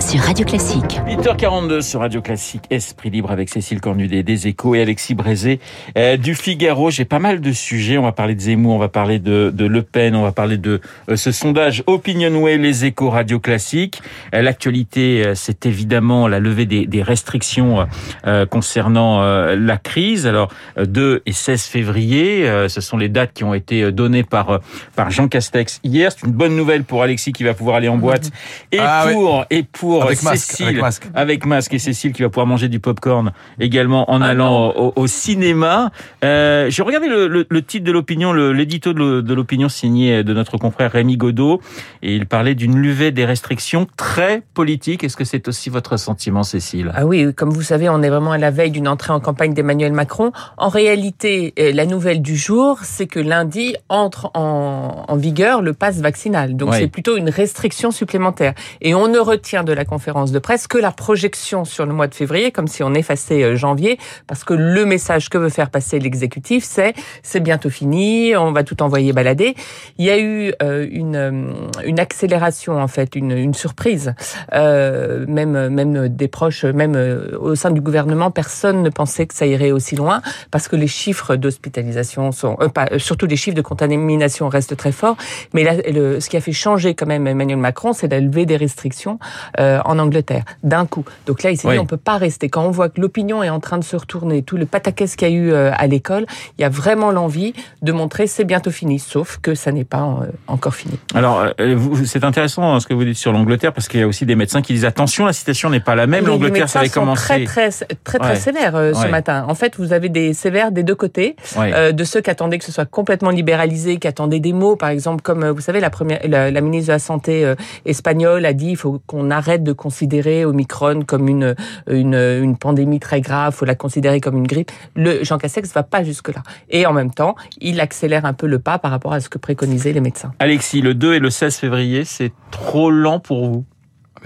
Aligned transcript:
sur 0.00 0.20
Radio 0.20 0.44
Classique. 0.44 1.00
8h42 1.06 1.80
sur 1.80 2.00
Radio 2.00 2.20
Classique, 2.20 2.64
Esprit 2.70 3.10
libre 3.10 3.30
avec 3.30 3.48
Cécile 3.48 3.80
Cornudet 3.80 4.22
des 4.22 4.48
Échos 4.48 4.74
et 4.74 4.82
Alexis 4.82 5.14
Brézé 5.14 5.60
euh, 5.96 6.16
du 6.16 6.34
Figaro. 6.34 6.90
J'ai 6.90 7.04
pas 7.04 7.18
mal 7.18 7.40
de 7.40 7.52
sujets. 7.52 7.96
On 7.96 8.02
va 8.02 8.12
parler 8.12 8.34
de 8.34 8.40
Zemmour, 8.40 8.74
on 8.74 8.78
va 8.78 8.88
parler 8.88 9.18
de, 9.18 9.50
de 9.54 9.64
Le 9.64 9.82
Pen, 9.82 10.14
on 10.16 10.22
va 10.22 10.32
parler 10.32 10.58
de 10.58 10.80
euh, 11.08 11.16
ce 11.16 11.32
sondage 11.32 11.82
Opinionway, 11.86 12.58
les 12.58 12.84
Échos, 12.84 13.10
Radio 13.10 13.38
Classique. 13.38 14.02
Euh, 14.34 14.42
L'actualité, 14.42 15.22
euh, 15.24 15.34
c'est 15.34 15.66
évidemment 15.66 16.28
la 16.28 16.38
levée 16.38 16.66
des, 16.66 16.86
des 16.86 17.02
restrictions 17.02 17.86
euh, 18.26 18.46
concernant 18.46 19.22
euh, 19.22 19.56
la 19.56 19.76
crise. 19.76 20.26
Alors, 20.26 20.50
2 20.76 21.22
et 21.24 21.32
16 21.32 21.62
février, 21.64 22.46
ce 22.68 22.80
sont 22.80 22.96
les 22.96 23.08
dates 23.08 23.32
qui 23.32 23.44
ont 23.44 23.54
été 23.54 23.90
données 23.92 24.24
par, 24.24 24.60
par 24.96 25.10
Jean 25.10 25.28
Castex 25.28 25.80
hier. 25.84 26.10
C'est 26.12 26.26
une 26.26 26.32
bonne 26.32 26.56
nouvelle 26.56 26.84
pour 26.84 27.02
Alexis 27.02 27.32
qui 27.32 27.44
va 27.44 27.54
pouvoir 27.54 27.76
aller 27.76 27.88
en 27.88 27.96
boîte 27.96 28.30
et 28.72 28.78
Ah 28.80 29.06
pour 29.10 29.44
et 29.50 29.62
pour 29.62 29.93
Avec 30.02 30.22
masque, 30.22 30.50
Cécile 30.50 30.66
avec 30.66 30.80
masque. 30.80 31.02
avec 31.14 31.46
masque 31.46 31.74
et 31.74 31.78
Cécile 31.78 32.12
qui 32.12 32.22
va 32.22 32.28
pouvoir 32.28 32.46
manger 32.46 32.68
du 32.68 32.80
popcorn 32.80 33.32
également 33.60 34.10
en 34.10 34.20
allant 34.22 34.70
au, 34.76 34.92
au 34.96 35.06
cinéma. 35.06 35.90
Euh, 36.24 36.68
J'ai 36.70 36.82
regardé 36.82 37.08
le, 37.08 37.28
le- 37.28 37.46
le 37.48 37.62
titre 37.62 37.84
de 37.84 37.92
l'opinion, 37.92 38.32
l'édito 38.32 38.92
de 38.92 38.98
l'o- 38.98 39.22
de 39.22 39.34
l'opinion 39.34 39.68
signé 39.68 40.22
de 40.24 40.34
notre 40.34 40.56
confrère 40.58 40.92
Rémi 40.92 41.16
Godot 41.16 41.60
et 42.02 42.14
il 42.14 42.26
parlait 42.26 42.54
d'une 42.54 42.78
levée 42.78 43.10
des 43.10 43.24
restrictions 43.24 43.86
très 43.96 44.42
politique. 44.54 45.04
Est-ce 45.04 45.16
que 45.16 45.24
c'est 45.24 45.48
aussi 45.48 45.70
votre 45.70 45.96
sentiment, 45.96 46.42
Cécile? 46.42 46.92
Ah 46.94 47.04
oui, 47.06 47.34
comme 47.34 47.50
vous 47.50 47.62
savez, 47.62 47.88
on 47.88 48.02
est 48.02 48.08
vraiment 48.10 48.32
à 48.32 48.38
la 48.38 48.50
veille 48.50 48.70
d'une 48.70 48.88
entrée 48.88 49.12
en 49.12 49.20
campagne 49.20 49.52
d'Emmanuel 49.54 49.92
Macron. 49.92 50.32
En 50.56 50.68
réalité, 50.68 51.52
euh, 51.58 51.72
la 51.72 51.86
nouvelle 51.86 52.22
du 52.22 52.36
jour, 52.36 52.78
c'est 52.82 53.06
que 53.06 53.20
lundi 53.20 53.74
entre 53.88 54.30
en, 54.34 55.04
en 55.08 55.16
vigueur 55.16 55.60
le 55.62 55.72
pass 55.74 56.00
vaccinal. 56.00 56.56
Donc 56.56 56.70
Oui. 56.70 56.76
c'est 56.80 56.88
plutôt 56.88 57.16
une 57.16 57.28
restriction 57.30 57.90
supplémentaire. 57.90 58.54
Et 58.80 58.94
on 58.94 59.08
ne 59.08 59.18
retient 59.18 59.64
de 59.64 59.72
la 59.74 59.84
conférence 59.84 60.32
de 60.32 60.38
presse 60.38 60.66
que 60.66 60.78
la 60.78 60.92
projection 60.92 61.64
sur 61.64 61.86
le 61.86 61.92
mois 61.92 62.06
de 62.06 62.14
février, 62.14 62.50
comme 62.50 62.68
si 62.68 62.82
on 62.82 62.94
effaçait 62.94 63.42
euh, 63.42 63.56
janvier, 63.56 63.98
parce 64.26 64.44
que 64.44 64.54
le 64.54 64.84
message 64.84 65.28
que 65.28 65.38
veut 65.38 65.48
faire 65.48 65.70
passer 65.70 65.98
l'exécutif, 65.98 66.64
c'est 66.64 66.94
c'est 67.22 67.40
bientôt 67.40 67.70
fini, 67.70 68.36
on 68.36 68.52
va 68.52 68.64
tout 68.64 68.82
envoyer 68.82 69.12
balader. 69.12 69.54
Il 69.98 70.04
y 70.04 70.10
a 70.10 70.18
eu 70.18 70.52
euh, 70.62 70.86
une, 70.90 71.16
euh, 71.16 71.52
une 71.84 72.00
accélération 72.00 72.80
en 72.80 72.88
fait, 72.88 73.16
une, 73.16 73.32
une 73.32 73.54
surprise 73.54 74.14
euh, 74.52 75.24
même 75.28 75.68
même 75.68 76.08
des 76.08 76.28
proches, 76.28 76.64
même 76.64 76.94
euh, 76.96 77.36
au 77.38 77.54
sein 77.54 77.70
du 77.70 77.80
gouvernement, 77.80 78.30
personne 78.30 78.82
ne 78.82 78.90
pensait 78.90 79.26
que 79.26 79.34
ça 79.34 79.46
irait 79.46 79.70
aussi 79.70 79.96
loin 79.96 80.22
parce 80.50 80.68
que 80.68 80.76
les 80.76 80.86
chiffres 80.86 81.36
d'hospitalisation 81.36 82.32
sont, 82.32 82.56
euh, 82.60 82.68
pas, 82.68 82.98
surtout 82.98 83.26
les 83.26 83.36
chiffres 83.36 83.56
de 83.56 83.62
contamination 83.62 84.48
restent 84.48 84.76
très 84.76 84.92
forts. 84.92 85.16
Mais 85.52 85.64
là, 85.64 85.74
le, 85.90 86.20
ce 86.20 86.28
qui 86.28 86.36
a 86.36 86.40
fait 86.40 86.52
changer 86.52 86.94
quand 86.94 87.06
même 87.06 87.26
Emmanuel 87.26 87.58
Macron, 87.58 87.92
c'est 87.92 88.08
la 88.08 88.20
levée 88.20 88.46
des 88.46 88.56
restrictions 88.56 89.18
euh, 89.64 89.80
en 89.84 89.98
Angleterre 89.98 90.44
d'un 90.62 90.86
coup. 90.86 91.04
Donc 91.26 91.42
là, 91.42 91.50
il 91.50 91.56
s'est 91.56 91.66
Oui. 91.68 91.74
dit 91.74 91.80
on 91.80 91.86
peut 91.86 91.96
pas 91.96 92.16
rester. 92.18 92.48
Quand 92.48 92.64
on 92.64 92.70
voit 92.70 92.88
que 92.88 93.00
l'opinion 93.00 93.42
est 93.42 93.50
en 93.50 93.60
train 93.60 93.78
de 93.78 93.84
se 93.84 93.96
retourner, 93.96 94.42
tout 94.42 94.56
le 94.56 94.66
pataquès 94.66 95.16
qu'il 95.16 95.28
y 95.28 95.30
a 95.30 95.34
eu 95.34 95.52
euh, 95.52 95.70
à 95.76 95.86
l'école, 95.86 96.26
il 96.58 96.62
y 96.62 96.64
a 96.64 96.68
vraiment 96.68 97.10
l'envie 97.10 97.54
de 97.82 97.92
montrer 97.92 98.26
c'est 98.26 98.44
bientôt 98.44 98.70
fini. 98.70 98.98
Sauf 98.98 99.38
que 99.42 99.54
ça 99.54 99.72
n'est 99.72 99.84
pas 99.84 100.02
euh, 100.02 100.26
encore 100.48 100.74
fini. 100.74 100.98
Alors, 101.14 101.44
euh, 101.60 101.74
vous- 101.76 102.04
c'est 102.04 102.24
intéressant 102.24 102.74
hein, 102.74 102.80
ce 102.80 102.86
que 102.86 102.94
vous 102.94 103.04
dites 103.04 103.16
sur 103.16 103.32
l'Angleterre 103.32 103.72
parce 103.72 103.88
qu'il 103.88 104.00
y 104.00 104.02
a 104.02 104.06
aussi 104.06 104.26
des 104.26 104.36
médecins 104.36 104.62
qui 104.62 104.72
disent 104.74 104.84
attention, 104.84 105.26
la 105.26 105.32
situation 105.32 105.70
n'est 105.70 105.80
pas 105.80 105.94
la 105.94 106.06
même. 106.06 106.26
L'Angleterre, 106.26 106.68
ça 106.68 106.80
avait 106.80 106.88
commencé. 106.88 107.44
très 107.44 107.44
très 107.44 107.70
très 108.04 108.18
très 108.18 108.30
Ouais. 108.30 108.36
sévères 108.36 108.76
euh, 108.76 108.92
ce 108.92 109.02
Ouais. 109.04 109.10
matin. 109.10 109.44
En 109.48 109.54
fait, 109.54 109.76
vous 109.78 109.92
avez 109.92 110.08
des 110.08 110.34
sévères 110.34 110.70
des 110.72 110.82
deux 110.82 110.94
côtés, 110.94 111.36
Ouais. 111.58 111.72
euh, 111.74 111.92
de 111.92 112.04
ceux 112.04 112.20
qui 112.20 112.30
attendaient 112.30 112.58
que 112.58 112.64
ce 112.64 112.72
soit 112.72 112.84
complètement 112.86 113.30
libéralisé, 113.30 113.98
qui 113.98 114.08
attendaient 114.08 114.40
des 114.40 114.52
mots, 114.52 114.76
par 114.76 114.88
exemple, 114.88 115.22
comme 115.22 115.42
euh, 115.44 115.52
vous 115.52 115.60
savez, 115.60 115.80
la 115.80 115.90
première, 115.90 116.20
la, 116.26 116.50
la 116.50 116.60
ministre 116.60 116.88
de 116.88 116.92
la 116.92 116.98
santé 116.98 117.44
euh, 117.44 117.54
espagnole 117.86 118.44
a 118.46 118.52
dit 118.52 118.70
il 118.70 118.76
faut 118.76 119.00
qu'on 119.06 119.30
arrête 119.30 119.53
de 119.62 119.72
considérer 119.72 120.44
Omicron 120.44 121.02
comme 121.06 121.28
une 121.28 121.54
une, 121.88 122.14
une 122.14 122.56
pandémie 122.56 123.00
très 123.00 123.20
grave, 123.20 123.54
faut 123.54 123.64
la 123.64 123.74
considérer 123.74 124.20
comme 124.20 124.36
une 124.36 124.46
grippe. 124.46 124.72
Le 124.96 125.22
Jean 125.24 125.38
Castex 125.38 125.72
va 125.72 125.82
pas 125.82 126.02
jusque 126.02 126.28
là. 126.28 126.42
Et 126.70 126.86
en 126.86 126.92
même 126.92 127.12
temps, 127.12 127.36
il 127.60 127.80
accélère 127.80 128.24
un 128.24 128.32
peu 128.32 128.46
le 128.46 128.58
pas 128.58 128.78
par 128.78 128.90
rapport 128.90 129.12
à 129.12 129.20
ce 129.20 129.28
que 129.28 129.38
préconisaient 129.38 129.92
les 129.92 130.00
médecins. 130.00 130.32
Alexis, 130.38 130.80
le 130.80 130.94
2 130.94 131.14
et 131.14 131.18
le 131.18 131.30
16 131.30 131.56
février, 131.56 132.04
c'est 132.04 132.32
trop 132.50 132.90
lent 132.90 133.20
pour 133.20 133.48
vous? 133.48 133.64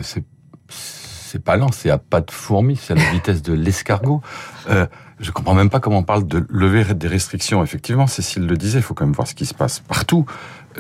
C'est 0.00 0.24
c'est 0.68 1.44
pas 1.44 1.56
lent, 1.56 1.70
c'est 1.72 1.90
à 1.90 1.98
pas 1.98 2.22
de 2.22 2.30
fourmi, 2.30 2.76
c'est 2.76 2.94
à 2.94 2.96
la 2.96 3.10
vitesse 3.10 3.42
de 3.42 3.52
l'escargot. 3.52 4.22
Euh, 4.70 4.86
je 5.20 5.30
comprends 5.30 5.54
même 5.54 5.68
pas 5.68 5.78
comment 5.78 5.98
on 5.98 6.02
parle 6.02 6.26
de 6.26 6.46
lever 6.48 6.94
des 6.94 7.08
restrictions. 7.08 7.62
Effectivement, 7.62 8.06
Cécile 8.06 8.46
le 8.46 8.56
disait, 8.56 8.78
il 8.78 8.82
faut 8.82 8.94
quand 8.94 9.04
même 9.04 9.14
voir 9.14 9.28
ce 9.28 9.34
qui 9.34 9.44
se 9.44 9.52
passe 9.52 9.80
partout. 9.80 10.24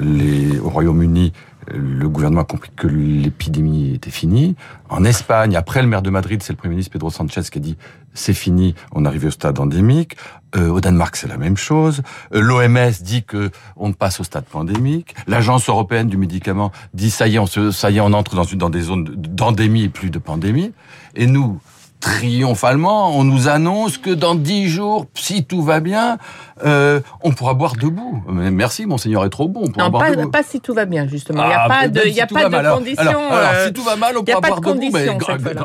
Les, 0.00 0.58
au 0.58 0.70
Royaume-Uni, 0.70 1.32
le 1.74 2.08
gouvernement 2.08 2.42
a 2.42 2.44
compris 2.44 2.70
que 2.74 2.86
l'épidémie 2.86 3.94
était 3.94 4.10
finie. 4.10 4.56
En 4.88 5.04
Espagne, 5.04 5.56
après 5.56 5.82
le 5.82 5.88
maire 5.88 6.02
de 6.02 6.10
Madrid, 6.10 6.42
c'est 6.42 6.52
le 6.52 6.56
Premier 6.56 6.72
ministre 6.72 6.92
Pedro 6.92 7.10
Sanchez 7.10 7.42
qui 7.50 7.58
a 7.58 7.60
dit 7.60 7.76
c'est 8.14 8.34
fini, 8.34 8.74
on 8.92 9.04
arrive 9.04 9.26
au 9.26 9.30
stade 9.30 9.58
endémique. 9.58 10.16
Euh, 10.56 10.68
au 10.68 10.80
Danemark, 10.80 11.14
c'est 11.16 11.28
la 11.28 11.36
même 11.36 11.56
chose. 11.56 12.02
Euh, 12.34 12.40
L'OMS 12.40 12.92
dit 13.02 13.22
que 13.22 13.50
on 13.76 13.92
passe 13.92 14.18
au 14.18 14.24
stade 14.24 14.44
pandémique. 14.44 15.14
L'Agence 15.26 15.68
européenne 15.68 16.08
du 16.08 16.16
médicament 16.16 16.72
dit 16.94 17.10
ça 17.10 17.28
y 17.28 17.36
est, 17.36 17.38
on 17.38 17.46
se, 17.46 17.70
ça 17.70 17.90
y 17.90 17.98
est, 17.98 18.00
on 18.00 18.12
entre 18.12 18.34
dans, 18.34 18.44
une, 18.44 18.58
dans 18.58 18.70
des 18.70 18.80
zones 18.80 19.04
d'endémie 19.04 19.84
et 19.84 19.88
plus 19.88 20.10
de 20.10 20.18
pandémie. 20.18 20.72
Et 21.14 21.26
nous, 21.26 21.60
triomphalement, 22.00 23.16
on 23.16 23.24
nous 23.24 23.48
annonce 23.48 23.98
que 23.98 24.10
dans 24.10 24.34
dix 24.34 24.68
jours, 24.68 25.06
si 25.14 25.44
tout 25.44 25.62
va 25.62 25.80
bien, 25.80 26.18
euh, 26.64 27.00
on 27.22 27.32
pourra 27.32 27.54
boire 27.54 27.74
debout. 27.74 28.22
Mais 28.28 28.50
merci, 28.50 28.86
monseigneur 28.86 29.24
est 29.24 29.30
trop 29.30 29.48
bon, 29.48 29.62
on 29.64 29.70
pourra 29.70 29.84
Non, 29.84 29.90
boire 29.90 30.04
pas, 30.04 30.14
debout. 30.16 30.30
pas 30.30 30.42
si 30.42 30.60
tout 30.60 30.74
va 30.74 30.84
bien 30.84 31.06
justement. 31.08 31.44
Il 31.44 31.48
n'y 31.48 31.54
a 31.54 31.62
Ah, 31.64 31.68
pas 31.68 31.88
de, 31.88 32.00
il 32.06 32.12
y 32.12 32.20
a 32.20 32.24
si 32.24 32.28
tout 32.28 32.34
pas 32.34 32.42
va 32.42 32.46
de 32.48 32.52
mal. 32.52 32.66
Alors- 32.66 32.78
conditions. 32.78 33.00
Alors, 33.02 33.32
alors, 33.32 33.50
euh, 33.54 33.66
si 33.66 33.72
tout 33.72 33.82
va 33.82 33.96
mal, 33.96 34.16
on 34.16 34.24
pourra 34.24 34.40
pas 34.40 34.48
boire 34.48 34.60
de 34.60 34.66
debout. 34.80 34.90
Mais, 34.92 35.08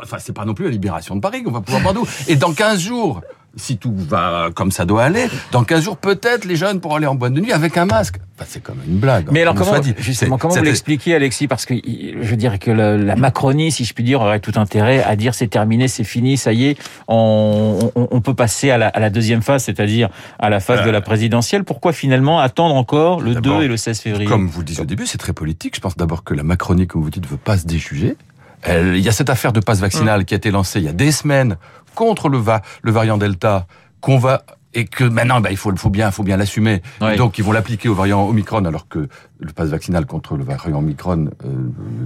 enfin, 0.02 0.18
c'est 0.20 0.34
pas 0.34 0.46
non 0.46 0.54
plus 0.54 0.66
la 0.66 0.72
libération 0.72 1.16
de 1.16 1.22
Paris 1.22 1.44
qu'on 1.44 1.52
va 1.52 1.62
pouvoir 1.62 1.82
boire 1.84 1.94
debout. 1.94 2.08
Et 2.28 2.36
dans 2.36 2.54
15 2.54 2.80
jours, 2.80 3.22
si 3.56 3.78
tout 3.78 3.94
va 3.96 4.50
comme 4.56 4.72
ça 4.72 4.86
doit 4.86 5.04
aller, 5.04 5.28
dans 5.52 5.64
15 5.64 5.84
jours, 5.84 5.98
peut-être 5.98 6.46
les 6.46 6.56
jeunes 6.56 6.80
pourront 6.80 6.96
aller 6.96 7.06
en 7.08 7.16
boîte 7.16 7.34
de 7.34 7.42
nuit 7.42 7.52
avec 7.52 7.78
un 7.78 7.86
masque. 7.86 8.16
Enfin, 8.36 8.46
c'est 8.50 8.64
comme 8.64 8.80
une 8.88 8.98
blague. 8.98 9.28
Mais 9.32 9.44
alors 9.44 9.54
comment, 9.54 9.78
dit. 9.80 9.94
justement, 10.00 10.38
comment 10.40 10.56
vous 10.56 10.64
l'expliquez, 10.64 11.14
Alexis 11.14 11.48
Parce 11.48 11.66
que 11.68 11.76
je 11.76 12.36
dirais 12.36 12.58
que 12.58 12.72
le- 12.72 12.98
la 12.98 13.16
Macronie, 13.16 13.72
si 13.72 13.86
je 13.86 13.94
puis 13.94 14.04
dire, 14.04 14.22
aurait 14.22 14.40
tout 14.40 14.54
intérêt 14.56 15.04
à 15.04 15.16
dire 15.16 15.36
c'est 15.36 15.48
terminé, 15.48 15.88
c'est 15.88 16.04
fini, 16.04 16.36
ça 16.38 16.52
y 16.52 16.66
est, 16.70 16.78
on, 17.08 17.92
on- 17.96 18.08
on 18.10 18.22
peut 18.22 18.34
passer 18.34 18.72
à 18.72 18.78
la, 18.80 18.88
à 18.88 19.00
la 19.00 19.10
deuxième 19.12 19.44
phase, 19.44 19.64
c'est-à-dire 19.64 20.10
à 20.40 20.50
la 20.50 20.60
phase 20.60 20.84
de 20.84 20.90
la 20.90 21.02
présidentielle. 21.02 21.64
Pourquoi 21.64 21.94
finalement 21.94 22.40
attendre 22.40 22.74
encore 22.76 23.22
le 23.22 23.36
2 23.36 23.42
D'abord, 23.42 23.62
et 23.62 23.68
le 23.68 23.78
16 23.78 24.00
février? 24.00 24.28
Comme 24.28 24.48
vous 24.48 24.62
le 24.62 24.66
disiez 24.66 24.82
au 24.82 24.86
début, 24.86 25.06
c'est 25.06 25.18
très 25.20 25.34
politique. 25.34 25.76
Je 25.76 25.82
pense 25.82 25.96
d'abord 25.96 26.24
que 26.24 26.34
la 26.34 26.44
Macronie, 26.44 26.88
comme 26.88 27.04
vous 27.04 27.10
dites, 27.12 27.28
veut 27.28 27.38
pas 27.38 27.58
se 27.60 27.68
déjuger. 27.68 28.16
Elle- 28.64 28.96
il 28.98 29.02
y 29.04 29.10
a 29.10 29.12
cette 29.12 29.30
affaire 29.30 29.54
de 29.54 29.60
passe 29.60 29.80
vaccinal 29.80 30.22
Mm. 30.22 30.26
qui 30.26 30.34
a 30.34 30.38
été 30.38 30.52
lancée 30.52 30.80
il 30.80 30.86
y 30.86 30.90
a 30.90 30.94
des 30.94 31.12
semaines 31.12 31.58
contre 31.96 32.30
le, 32.30 32.38
va, 32.38 32.62
le 32.82 32.92
variant 32.92 33.18
Delta, 33.18 33.68
qu'on 34.02 34.18
va 34.18 34.44
et 34.74 34.86
que 34.86 35.04
maintenant, 35.04 35.40
bah, 35.40 35.52
il 35.52 35.58
faut, 35.58 35.72
faut 35.76 35.92
bien, 35.92 36.10
faut 36.10 36.24
bien 36.24 36.36
l'assumer. 36.36 36.82
Et 37.12 37.16
Donc, 37.16 37.38
ils 37.38 37.44
vont 37.44 37.52
l'appliquer 37.52 37.90
au 37.90 37.94
variant 37.94 38.24
Omicron, 38.28 38.66
alors 38.66 38.88
que 38.88 39.08
le 39.40 39.52
passe 39.52 39.70
vaccinal 39.70 40.06
contre 40.06 40.36
le 40.36 40.44
variant 40.44 40.80
Omicron 40.80 41.30
euh, 41.46 41.48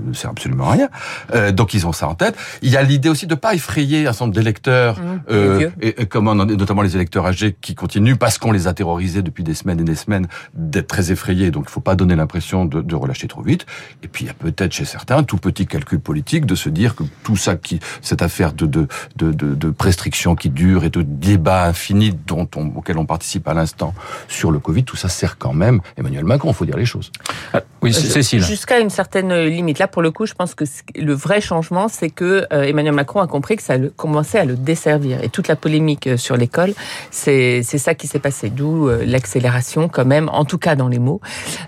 ne 0.08 0.14
sert 0.14 0.30
absolument 0.32 0.70
à 0.70 0.72
rien. 0.72 0.90
Euh, 1.34 1.52
donc, 1.52 1.74
ils 1.74 1.86
ont 1.86 1.92
ça 1.92 2.08
en 2.08 2.16
tête. 2.16 2.36
Il 2.62 2.70
y 2.70 2.78
a 2.78 2.84
l'idée 2.84 3.10
aussi 3.10 3.28
de 3.28 3.36
pas 3.36 3.54
effrayer 3.54 4.08
un 4.08 4.14
certain 4.14 4.26
nombre 4.26 4.36
d'électeurs, 4.36 4.98
Mmh, 4.98 5.22
euh, 5.30 5.70
et, 5.82 6.02
et 6.02 6.06
comment, 6.06 6.34
notamment 6.34 6.82
les 6.82 6.96
électeurs 6.96 7.26
âgés 7.26 7.56
qui 7.60 7.76
continuent, 7.76 8.16
parce 8.16 8.38
qu'on 8.38 8.52
les 8.52 8.68
a 8.68 8.74
terrorisés 8.74 9.22
depuis 9.22 9.44
des 9.44 9.54
semaines 9.54 9.80
et 9.80 9.84
des 9.84 9.96
semaines, 9.96 10.28
d'être 10.54 10.88
très 10.88 11.12
effrayés. 11.12 11.52
Donc, 11.52 11.66
il 11.68 11.72
faut 11.72 11.82
pas 11.82 11.96
donner 11.96 12.16
l'impression 12.16 12.66
de, 12.66 12.82
de 12.82 12.96
relâcher 12.96 13.28
trop 13.28 13.42
vite. 13.42 13.66
Et 14.04 14.08
puis, 14.08 14.26
il 14.26 14.28
y 14.28 14.32
a 14.32 14.34
peut-être 14.34 14.74
chez 14.74 14.86
certains 14.86 15.18
un 15.18 15.24
tout 15.24 15.38
petit 15.38 15.66
calcul 15.66 16.00
politique 16.00 16.46
de 16.46 16.56
se 16.56 16.70
dire 16.70 16.96
que 16.96 17.04
tout 17.24 17.36
ça, 17.36 17.56
qui, 17.56 17.80
cette 18.02 18.22
affaire 18.22 18.54
de, 18.54 18.66
de, 18.66 18.88
de, 19.16 19.32
de, 19.32 19.56
de 19.56 19.70
prescription 19.70 20.36
qui 20.36 20.50
dure 20.50 20.84
et 20.84 20.90
de 20.90 21.02
débat 21.02 21.66
infini 21.66 22.12
dont 22.26 22.48
on, 22.56 22.68
auquel 22.76 22.98
on 22.98 23.06
participe 23.06 23.48
à 23.48 23.54
l'instant 23.54 23.94
sur 24.28 24.52
le 24.52 24.60
Covid, 24.60 24.84
tout 24.84 24.96
ça 24.98 25.10
sert 25.10 25.38
quand 25.38 25.54
même 25.54 25.82
Emmanuel 25.98 26.26
Macron, 26.26 26.54
faut 26.54 26.66
dire 26.66 26.78
les 26.78 26.86
choses. 26.86 27.12
Ah, 27.54 27.62
Oui, 27.82 27.92
Euh, 27.96 28.00
Cécile. 28.00 28.44
Jusqu'à 28.44 28.80
une 28.80 28.90
certaine 28.90 29.34
limite. 29.46 29.80
Là, 29.80 29.88
pour 29.88 30.02
le 30.02 30.12
coup, 30.12 30.26
je 30.26 30.34
pense 30.34 30.56
que 30.56 30.66
le 30.96 31.14
vrai 31.14 31.42
changement, 31.42 31.88
c'est 31.88 32.10
que 32.10 32.46
euh, 32.52 32.64
Emmanuel 32.64 32.94
Macron 32.94 33.22
a 33.22 33.28
compris 33.28 33.56
que 33.56 33.64
ça 33.64 33.78
commençait 33.96 34.40
à 34.40 34.46
le 34.46 34.56
desservir. 34.56 35.24
Et 35.24 35.30
toute 35.30 35.48
la 35.48 35.56
polémique 35.56 36.08
euh, 36.08 36.18
sur 36.18 36.38
l'école, 36.38 36.74
c'est 37.12 37.62
c'est 37.64 37.78
ça 37.78 37.96
qui 37.96 38.08
s'est 38.08 38.20
passé. 38.20 38.50
D'où 38.50 38.90
l'accélération, 39.06 39.90
quand 39.90 40.06
même, 40.06 40.30
en 40.30 40.46
tout 40.46 40.58
cas 40.58 40.76
dans 40.76 40.88
les 40.88 41.00
mots 41.00 41.22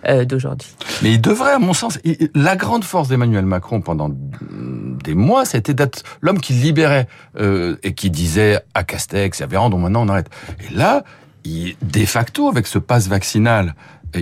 euh, 0.08 0.26
d'aujourd'hui. 0.26 0.70
Mais 1.02 1.14
il 1.14 1.22
devrait, 1.22 1.54
à 1.54 1.60
mon 1.60 1.74
sens, 1.74 2.00
la 2.34 2.56
grande 2.56 2.84
force 2.84 3.08
d'Emmanuel 3.08 3.46
Macron 3.46 3.82
pendant 3.82 4.10
des 4.12 5.14
mois, 5.14 5.46
c'était 5.46 5.74
d'être 5.74 6.04
l'homme 6.22 6.40
qui 6.40 6.54
libérait 6.54 7.08
euh, 7.40 7.78
et 7.84 7.94
qui 7.94 8.10
disait 8.10 8.60
à 8.74 8.84
Castex 8.84 9.42
et 9.42 9.44
à 9.44 9.48
Véran, 9.48 9.70
donc 9.70 9.82
maintenant 9.82 10.06
on 10.06 10.10
arrête. 10.10 10.30
Et 10.70 10.74
là, 10.74 11.04
il, 11.44 11.76
de 11.82 12.06
facto, 12.06 12.50
avec 12.50 12.68
ce 12.68 12.80
passe 12.80 13.08
vaccinal, 13.08 13.76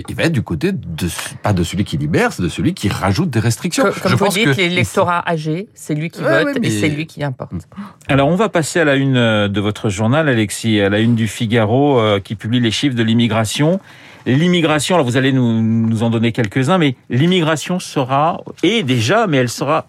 il 0.08 0.14
va 0.14 0.24
être 0.24 0.32
du 0.32 0.42
côté 0.42 0.72
de 0.72 1.08
pas 1.42 1.52
de 1.52 1.62
celui 1.62 1.84
qui 1.84 1.96
libère, 1.96 2.32
c'est 2.32 2.42
de 2.42 2.48
celui 2.48 2.74
qui 2.74 2.88
rajoute 2.88 3.30
des 3.30 3.40
restrictions. 3.40 3.84
Comme, 3.84 3.92
comme 3.94 4.10
Je 4.12 4.16
vous 4.16 4.24
pense 4.26 4.34
dites, 4.34 4.44
que 4.52 4.56
l'électorat 4.60 5.28
âgé, 5.28 5.68
c'est 5.74 5.94
lui 5.94 6.10
qui 6.10 6.20
Ouais, 6.22 6.44
vote 6.44 6.54
ouais, 6.54 6.60
mais- 6.60 6.68
et 6.68 6.70
c'est 6.80 6.88
lui 6.88 7.06
qui 7.06 7.24
importe. 7.24 7.52
Alors, 8.08 8.28
on 8.28 8.36
va 8.36 8.48
passer 8.48 8.80
à 8.80 8.84
la 8.84 8.96
une 8.96 9.16
euh, 9.16 9.48
de 9.48 9.60
votre 9.60 9.88
journal, 9.88 10.28
Alexis, 10.28 10.80
à 10.80 10.88
la 10.90 10.98
une 11.00 11.14
du 11.14 11.26
Figaro, 11.28 11.98
euh, 11.98 12.20
qui 12.20 12.34
publie 12.34 12.60
les 12.60 12.70
chiffres 12.70 12.96
de 12.96 13.02
l'immigration. 13.02 13.80
l'immigration, 14.26 14.94
alors 14.96 15.06
vous 15.06 15.16
allez 15.16 15.32
nous, 15.32 15.62
nous 15.62 16.02
en 16.02 16.10
donner 16.10 16.32
quelques-uns, 16.32 16.76
mais 16.78 16.96
l'immigration 17.08 17.78
sera, 17.78 18.40
et 18.62 18.82
déjà, 18.82 19.26
mais 19.26 19.38
elle 19.38 19.48
sera 19.48 19.86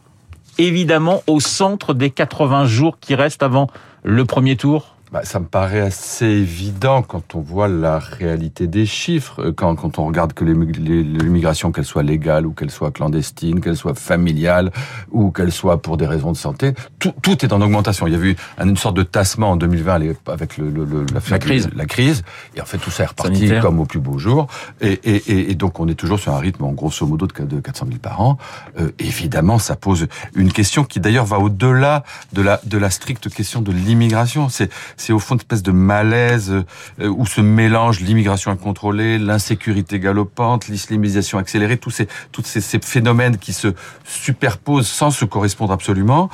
évidemment 0.57 1.23
au 1.27 1.39
centre 1.39 1.93
des 1.93 2.09
80 2.09 2.65
jours 2.65 2.99
qui 2.99 3.15
restent 3.15 3.43
avant 3.43 3.67
le 4.03 4.25
premier 4.25 4.55
tour 4.55 4.95
bah, 5.11 5.21
ça 5.23 5.39
me 5.39 5.45
paraît 5.45 5.81
assez 5.81 6.25
évident 6.25 7.01
quand 7.01 7.35
on 7.35 7.39
voit 7.39 7.67
la 7.67 7.97
réalité 8.00 8.67
des 8.67 8.85
chiffres, 8.85 9.41
euh, 9.41 9.51
quand, 9.51 9.75
quand 9.75 9.97
on 9.97 10.06
regarde 10.06 10.33
que 10.33 10.45
l'immigration, 10.45 11.71
qu'elle 11.71 11.85
soit 11.85 12.03
légale 12.03 12.45
ou 12.45 12.51
qu'elle 12.51 12.69
soit 12.69 12.91
clandestine, 12.91 13.59
qu'elle 13.59 13.75
soit 13.75 13.95
familiale 13.95 14.71
ou 15.11 15.31
qu'elle 15.31 15.51
soit 15.51 15.81
pour 15.81 15.97
des 15.97 16.06
raisons 16.06 16.31
de 16.31 16.38
santé, 16.38 16.73
tout, 17.00 17.13
tout 17.21 17.44
est 17.44 17.53
en 17.53 17.61
augmentation. 17.61 18.06
Il 18.06 18.13
y 18.13 18.15
a 18.15 18.19
eu 18.19 18.35
une 18.61 18.77
sorte 18.77 18.95
de 18.95 19.03
tassement 19.03 19.51
en 19.51 19.56
2020 19.56 20.13
avec 20.27 20.57
le, 20.57 20.69
le, 20.69 20.85
la, 21.13 21.19
la, 21.29 21.39
crise. 21.39 21.69
la 21.75 21.85
crise, 21.85 22.23
et 22.56 22.61
en 22.61 22.65
fait 22.65 22.77
tout 22.77 22.91
ça 22.91 23.03
est 23.03 23.07
reparti 23.07 23.51
comme 23.61 23.79
au 23.79 23.85
plus 23.85 24.00
beau 24.00 24.19
jour, 24.19 24.47
et, 24.81 24.91
et, 25.03 25.51
et, 25.51 25.56
donc 25.56 25.79
on 25.79 25.88
est 25.88 25.95
toujours 25.95 26.19
sur 26.19 26.33
un 26.33 26.39
rythme 26.39 26.65
en 26.65 26.71
grosso 26.71 27.06
modo 27.07 27.25
de, 27.25 27.45
de 27.45 27.59
400 27.59 27.88
000 27.88 28.00
par 28.00 28.21
an. 28.21 28.38
Euh, 28.79 28.91
évidemment, 29.00 29.57
ça 29.57 29.75
pose 29.75 30.07
une 30.35 30.51
question 30.51 30.83
qui 30.83 31.00
d'ailleurs 31.00 31.25
va 31.25 31.39
au-delà 31.39 32.03
de 32.33 32.41
la, 32.41 32.61
de 32.63 32.77
la 32.77 32.89
stricte 32.89 33.29
question 33.29 33.61
de 33.61 33.71
l'immigration. 33.71 34.50
C'est 34.50 34.69
c'est 34.99 35.13
au 35.13 35.19
fond 35.19 35.35
une 35.35 35.39
espèce 35.39 35.63
de 35.63 35.71
malaise 35.71 36.51
euh, 36.99 37.07
où 37.07 37.25
se 37.25 37.41
mélange 37.41 37.99
l'immigration 38.01 38.51
incontrôlée, 38.51 39.17
l'insécurité 39.17 39.99
galopante, 39.99 40.67
l'islamisation 40.67 41.37
accélérée, 41.37 41.77
tous 41.77 41.91
ces, 41.91 42.07
tous 42.31 42.43
ces, 42.43 42.61
ces 42.61 42.79
phénomènes 42.79 43.37
qui 43.37 43.53
se 43.53 43.73
superposent 44.03 44.87
sans 44.87 45.11
se 45.11 45.25
correspondre 45.25 45.73
absolument 45.73 46.29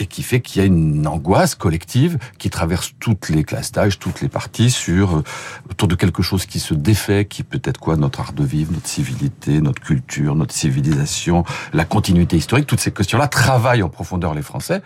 et 0.00 0.06
qui 0.06 0.22
fait 0.22 0.40
qu'il 0.40 0.60
y 0.60 0.64
a 0.64 0.66
une 0.66 1.06
angoisse 1.06 1.54
collective 1.54 2.18
qui 2.38 2.50
traverse 2.50 2.94
toutes 2.98 3.28
les 3.28 3.44
classes 3.44 3.70
d'âge, 3.70 3.98
toutes 3.98 4.22
les 4.22 4.28
parties 4.28 4.70
sur 4.70 5.18
euh, 5.18 5.24
autour 5.70 5.88
de 5.88 5.94
quelque 5.94 6.22
chose 6.22 6.46
qui 6.46 6.58
se 6.58 6.74
défait, 6.74 7.26
qui 7.26 7.42
peut 7.42 7.60
être 7.64 7.78
quoi? 7.78 7.96
Notre 7.96 8.20
art 8.20 8.32
de 8.32 8.44
vivre, 8.44 8.72
notre 8.72 8.88
civilité, 8.88 9.60
notre 9.60 9.82
culture, 9.82 10.34
notre 10.34 10.54
civilisation, 10.54 11.44
la 11.72 11.84
continuité 11.84 12.36
historique. 12.36 12.66
Toutes 12.66 12.80
ces 12.80 12.92
questions-là 12.92 13.28
travaillent 13.28 13.82
en 13.82 13.88
profondeur 13.88 14.34
les 14.34 14.42
Français 14.42 14.82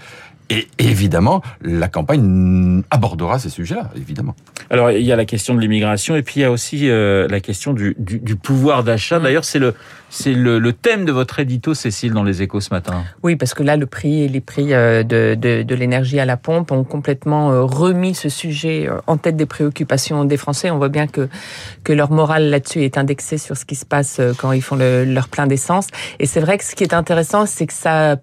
et 0.50 0.68
évidemment, 0.78 1.42
la 1.62 1.88
campagne 1.88 2.82
abordera 2.90 3.38
ces 3.38 3.48
sujets-là, 3.48 3.90
évidemment. 3.96 4.34
Alors, 4.70 4.90
il 4.90 5.02
y 5.02 5.12
a 5.12 5.16
la 5.16 5.24
question 5.24 5.54
de 5.54 5.60
l'immigration 5.60 6.16
et 6.16 6.22
puis 6.22 6.36
il 6.36 6.40
y 6.42 6.44
a 6.44 6.50
aussi 6.50 6.90
euh, 6.90 7.26
la 7.28 7.40
question 7.40 7.72
du, 7.72 7.94
du, 7.98 8.18
du 8.18 8.36
pouvoir 8.36 8.84
d'achat. 8.84 9.18
D'ailleurs, 9.18 9.44
c'est 9.44 9.58
le 9.58 9.74
c'est 10.10 10.32
le, 10.32 10.60
le, 10.60 10.72
thème 10.72 11.04
de 11.04 11.10
votre 11.10 11.40
édito, 11.40 11.74
Cécile, 11.74 12.12
dans 12.12 12.22
les 12.22 12.40
échos 12.40 12.60
ce 12.60 12.72
matin. 12.72 13.02
Oui, 13.24 13.34
parce 13.34 13.52
que 13.52 13.64
là, 13.64 13.76
le 13.76 13.86
prix 13.86 14.22
et 14.22 14.28
les 14.28 14.40
prix 14.40 14.72
euh, 14.72 15.02
de, 15.02 15.34
de, 15.34 15.64
de 15.64 15.74
l'énergie 15.74 16.20
à 16.20 16.24
la 16.24 16.36
pompe 16.36 16.70
ont 16.70 16.84
complètement 16.84 17.50
euh, 17.50 17.64
remis 17.64 18.14
ce 18.14 18.28
sujet 18.28 18.88
en 19.08 19.16
tête 19.16 19.36
des 19.36 19.46
préoccupations 19.46 20.24
des 20.24 20.36
Français. 20.36 20.70
On 20.70 20.78
voit 20.78 20.88
bien 20.88 21.08
que, 21.08 21.28
que 21.82 21.92
leur 21.92 22.12
morale 22.12 22.48
là-dessus 22.48 22.84
est 22.84 22.96
indexée 22.96 23.38
sur 23.38 23.56
ce 23.56 23.64
qui 23.64 23.74
se 23.74 23.84
passe 23.84 24.20
quand 24.38 24.52
ils 24.52 24.62
font 24.62 24.76
le, 24.76 25.04
leur 25.04 25.28
plein 25.28 25.48
d'essence. 25.48 25.88
Et 26.20 26.26
c'est 26.26 26.40
vrai 26.40 26.58
que 26.58 26.64
ce 26.64 26.76
qui 26.76 26.84
est 26.84 26.94
intéressant, 26.94 27.46
c'est 27.46 27.66
que 27.66 27.72
ça 27.72 28.16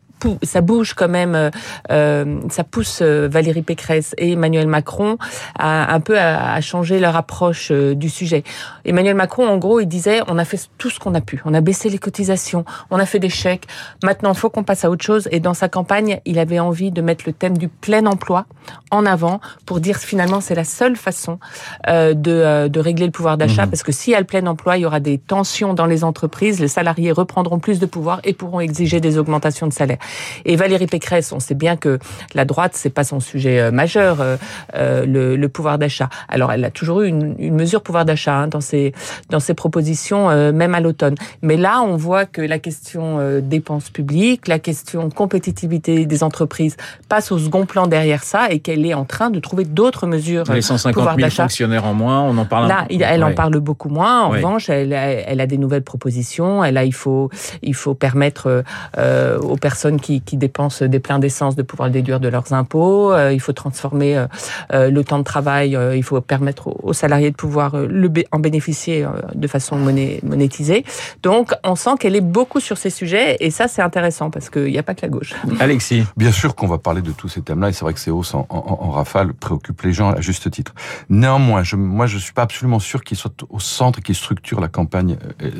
ça 0.44 0.62
bouge 0.62 0.94
quand 0.94 1.10
même, 1.10 1.36
euh, 1.36 1.50
euh, 1.92 2.40
ça 2.50 2.64
pousse 2.64 3.00
euh, 3.02 3.28
Valérie 3.30 3.62
Pécresse 3.62 4.14
et 4.18 4.34
Emmanuel 4.34 4.68
Macron 4.68 5.18
à 5.58 5.94
un 5.94 6.00
peu 6.00 6.18
à, 6.18 6.60
changer 6.62 7.00
leur 7.00 7.16
approche 7.16 7.72
du 7.72 8.10
sujet. 8.10 8.44
Emmanuel 8.86 9.16
Macron, 9.16 9.48
en 9.48 9.58
gros, 9.58 9.80
il 9.80 9.88
disait 9.88 10.22
on 10.28 10.38
a 10.38 10.46
fait 10.46 10.60
tout 10.78 10.90
ce 10.90 11.00
qu'on 11.00 11.16
a 11.16 11.22
pu, 11.22 11.42
on 11.46 11.54
a 11.54 11.62
baissé 11.62 11.90
les 11.90 11.98
cotisations, 11.98 12.66
on 12.90 13.00
a 13.00 13.06
fait 13.06 13.20
des 13.20 13.30
chèques. 13.30 13.68
Maintenant, 14.04 14.34
il 14.34 14.38
faut 14.38 14.50
qu'on 14.50 14.64
passe 14.64 14.86
à 14.86 14.90
autre 14.90 15.04
chose. 15.04 15.28
Et 15.32 15.40
dans 15.40 15.54
sa 15.54 15.70
campagne, 15.70 16.20
il 16.26 16.40
avait 16.40 16.60
envie 16.60 16.92
de 16.92 17.02
mettre 17.02 17.24
le 17.26 17.34
thème 17.34 17.58
du 17.58 17.68
plein 17.68 18.06
emploi 18.06 18.46
en 18.92 19.06
avant 19.06 19.42
pour 19.66 19.80
dire 19.80 19.98
finalement 19.98 20.42
c'est 20.42 20.56
la 20.56 20.64
seule 20.64 20.96
façon 20.96 21.40
de, 21.88 22.68
de 22.68 22.80
régler 22.80 23.06
le 23.06 23.12
pouvoir 23.12 23.38
d'achat 23.38 23.66
mmh. 23.66 23.70
parce 23.70 23.84
que 23.84 23.92
s'il 23.92 24.14
y 24.14 24.16
a 24.16 24.20
le 24.20 24.26
plein 24.26 24.46
emploi, 24.46 24.78
il 24.78 24.82
y 24.82 24.86
aura 24.86 25.00
des 25.00 25.18
tensions 25.18 25.74
dans 25.74 25.86
les 25.86 26.04
entreprises, 26.04 26.60
les 26.60 26.68
salariés 26.68 27.12
reprendront 27.12 27.60
plus 27.60 27.80
de 27.80 27.86
pouvoir 27.86 28.20
et 28.24 28.34
pourront 28.34 28.60
exiger 28.60 29.00
des 29.00 29.18
augmentations 29.18 29.68
de 29.68 29.74
salaire. 29.74 29.98
Et 30.46 30.56
Valérie 30.56 30.88
Pécresse, 30.88 31.32
on 31.32 31.40
sait 31.40 31.56
bien 31.56 31.76
que 31.76 32.00
la 32.34 32.46
droite, 32.46 32.74
c'est 32.76 32.90
pas 32.90 33.04
son 33.04 33.20
sujet 33.20 33.60
euh, 33.60 33.72
majeur, 33.72 34.22
euh, 34.22 34.38
euh, 34.76 35.06
le, 35.06 35.36
le, 35.36 35.50
pouvoir 35.50 35.78
d'achat. 35.78 36.10
Alors, 36.30 36.52
elle 36.52 36.64
a 36.64 36.72
toujours 36.72 37.02
eu 37.02 37.08
une, 37.08 37.36
une 37.40 37.56
mesure 37.56 37.82
pouvoir 37.82 38.06
d'achat 38.06 38.36
hein, 38.36 38.48
dans 38.48 38.62
ses 38.62 38.94
dans 39.30 39.40
ses 39.40 39.54
propositions, 39.54 40.30
même 40.52 40.76
à 40.76 40.80
l'automne. 40.80 41.16
Mais 41.42 41.58
là, 41.58 41.82
on 41.82 41.96
voit 41.96 42.26
que 42.26 42.42
la 42.42 42.60
question 42.60 43.40
dépenses 43.42 43.90
publiques, 43.90 44.48
la 44.48 44.60
question 44.60 45.10
compétitivité 45.10 46.06
des 46.06 46.24
entreprises 46.24 46.78
passe 47.10 47.32
au 47.32 47.40
second 47.40 47.66
plan 47.66 47.88
derrière 47.88 48.24
ça, 48.24 48.50
et 48.50 48.60
qu'elle 48.60 48.86
est 48.86 48.94
en 48.94 49.06
train 49.06 49.30
de 49.30 49.40
trouver 49.40 49.66
d'autres 49.66 50.08
mesures. 50.08 50.44
Les 50.52 50.62
150 50.62 51.18
000 51.18 51.30
fonctionnaires 51.30 51.86
en 51.86 51.94
moins, 51.94 52.22
on 52.22 52.38
en 52.38 52.46
parle. 52.46 52.68
Là, 52.68 52.86
elle 52.90 53.24
en 53.24 53.34
parle 53.34 53.60
beaucoup 53.60 53.90
moins. 53.90 54.24
En 54.24 54.30
revanche, 54.30 54.70
elle, 54.70 54.94
elle, 54.94 55.42
a 55.42 55.48
des 55.48 55.58
nouvelles 55.58 55.84
propositions. 55.84 56.64
Elle 56.64 56.78
a, 56.78 56.86
il 56.86 56.94
faut 56.94 57.30
il 57.62 57.76
faut 57.76 57.94
permettre 57.94 58.64
aux 58.98 59.58
personnes 59.58 60.00
qui, 60.02 60.22
qui 60.22 60.38
dépensent 60.38 60.86
des 60.86 61.00
pleins 61.00 61.20
d'essence 61.20 61.56
de 61.56 61.62
pouvoir 61.62 61.88
le 61.88 61.94
déduire 61.94 62.20
de 62.20 62.28
leurs 62.28 62.54
impôts. 62.54 63.14
Euh, 63.14 63.32
il 63.32 63.40
faut 63.40 63.54
transformer 63.54 64.18
euh, 64.18 64.28
euh, 64.74 64.90
le 64.90 65.04
temps 65.04 65.20
de 65.20 65.24
travail. 65.24 65.78
il 65.96 66.04
faut 66.04 66.20
permettre 66.22 66.68
aux 66.84 66.94
salariés 66.94 67.32
de 67.32 67.36
pouvoir 67.36 67.78
le, 67.78 68.12
en 68.32 68.40
bénéficier 68.40 69.06
de 69.34 69.48
façon 69.48 69.78
monétisée. 69.78 70.84
Donc, 71.24 71.54
on 71.64 71.76
sent 71.76 71.92
qu'elle 72.00 72.16
est 72.16 72.22
beaucoup 72.22 72.60
sur 72.60 72.78
ces 72.78 72.90
sujets 72.90 73.38
et 73.40 73.52
ça, 73.52 73.68
c'est 73.68 73.82
intéressant 73.82 74.30
parce 74.30 74.50
qu'il 74.50 74.66
n'y 74.66 74.78
a 74.78 74.84
pas 74.84 74.96
que 74.96 75.04
la 75.04 75.10
gauche. 75.10 75.34
Alexis. 75.60 76.04
Bien 76.18 76.32
sûr 76.32 76.56
qu'on 76.56 76.68
va 76.68 76.78
parler 76.78 77.02
de 77.02 77.12
tous 77.12 77.30
ces 77.30 77.42
thèmes-là 77.42 77.70
et 77.70 77.74
c'est 77.74 77.86
vrai 77.86 77.94
que 77.94 78.00
ces 78.00 78.12
hausses 78.12 78.34
en, 78.34 78.46
en, 78.50 78.78
en, 78.82 78.92
rafale 78.92 79.34
préoccupent 79.34 79.84
les 79.84 79.94
gens 79.94 80.12
à 80.12 80.22
juste 80.22 80.50
titre. 80.52 80.74
Néanmoins, 81.10 81.64
je, 81.64 81.76
moi, 81.76 82.08
je 82.08 82.18
suis 82.18 82.34
pas 82.34 82.42
absolument 82.44 82.80
sûr 82.80 83.04
qu'ils 83.04 83.18
soient 83.18 83.32
au 83.50 83.60
centre 83.60 84.00
et 84.00 84.02
qu'ils 84.02 84.16
structurent 84.16 84.62
la 84.62 84.68
campagne 84.68 85.18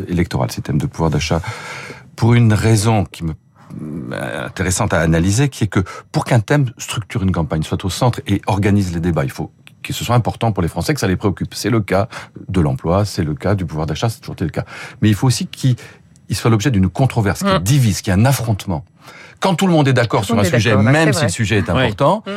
électorale, 0.08 0.52
ces 0.52 0.62
thèmes 0.62 0.80
de 0.80 0.88
pouvoir 0.88 1.10
d'achat, 1.10 1.42
pour 2.16 2.34
une 2.34 2.54
raison 2.54 3.06
qui 3.06 3.24
me 3.24 3.34
intéressante 4.46 4.94
à 4.94 5.00
analyser, 5.00 5.50
qui 5.50 5.64
est 5.64 5.68
que 5.68 5.82
pour 6.12 6.26
qu'un 6.26 6.40
thème 6.40 6.72
structure 6.78 7.24
une 7.24 7.32
campagne, 7.32 7.64
soit 7.64 7.84
au 7.86 7.90
centre 7.90 8.22
et 8.28 8.42
organise 8.48 8.94
les 8.94 9.00
débats, 9.00 9.24
il 9.24 9.32
faut 9.32 9.52
que 9.84 9.94
ce 9.94 10.04
soit 10.04 10.16
important 10.16 10.52
pour 10.52 10.62
les 10.62 10.70
Français, 10.70 10.94
que 10.94 11.00
ça 11.00 11.08
les 11.08 11.16
préoccupe. 11.16 11.54
C'est 11.54 11.70
le 11.70 11.82
cas 11.82 12.08
de 12.48 12.62
l'emploi, 12.62 13.06
c'est 13.06 13.24
le 13.24 13.34
cas 13.34 13.56
du 13.56 13.66
pouvoir 13.66 13.88
d'achat, 13.88 14.10
c'est 14.10 14.20
toujours 14.20 14.36
le 14.40 14.50
cas. 14.50 14.66
Mais 15.02 15.10
il 15.10 15.16
faut 15.16 15.28
aussi 15.28 15.48
qu'il 15.48 15.76
soit 16.32 16.50
l'objet 16.50 16.72
d'une 16.72 16.90
controverse, 16.90 17.40
qui 17.40 17.46
mmh. 17.46 17.60
divise, 17.60 18.02
qui 18.02 18.10
est 18.10 18.14
un 18.14 18.26
affrontement. 18.26 18.86
Quand 19.40 19.56
tout 19.56 19.66
le 19.66 19.74
monde 19.74 19.88
est 19.88 19.94
d'accord 19.94 20.24
sur 20.24 20.38
un 20.38 20.44
sujet, 20.44 20.76
même 20.76 21.14
si 21.14 21.24
le 21.24 21.30
sujet 21.30 21.58
est 21.58 21.70
important, 21.70 22.24
mmh 22.26 22.32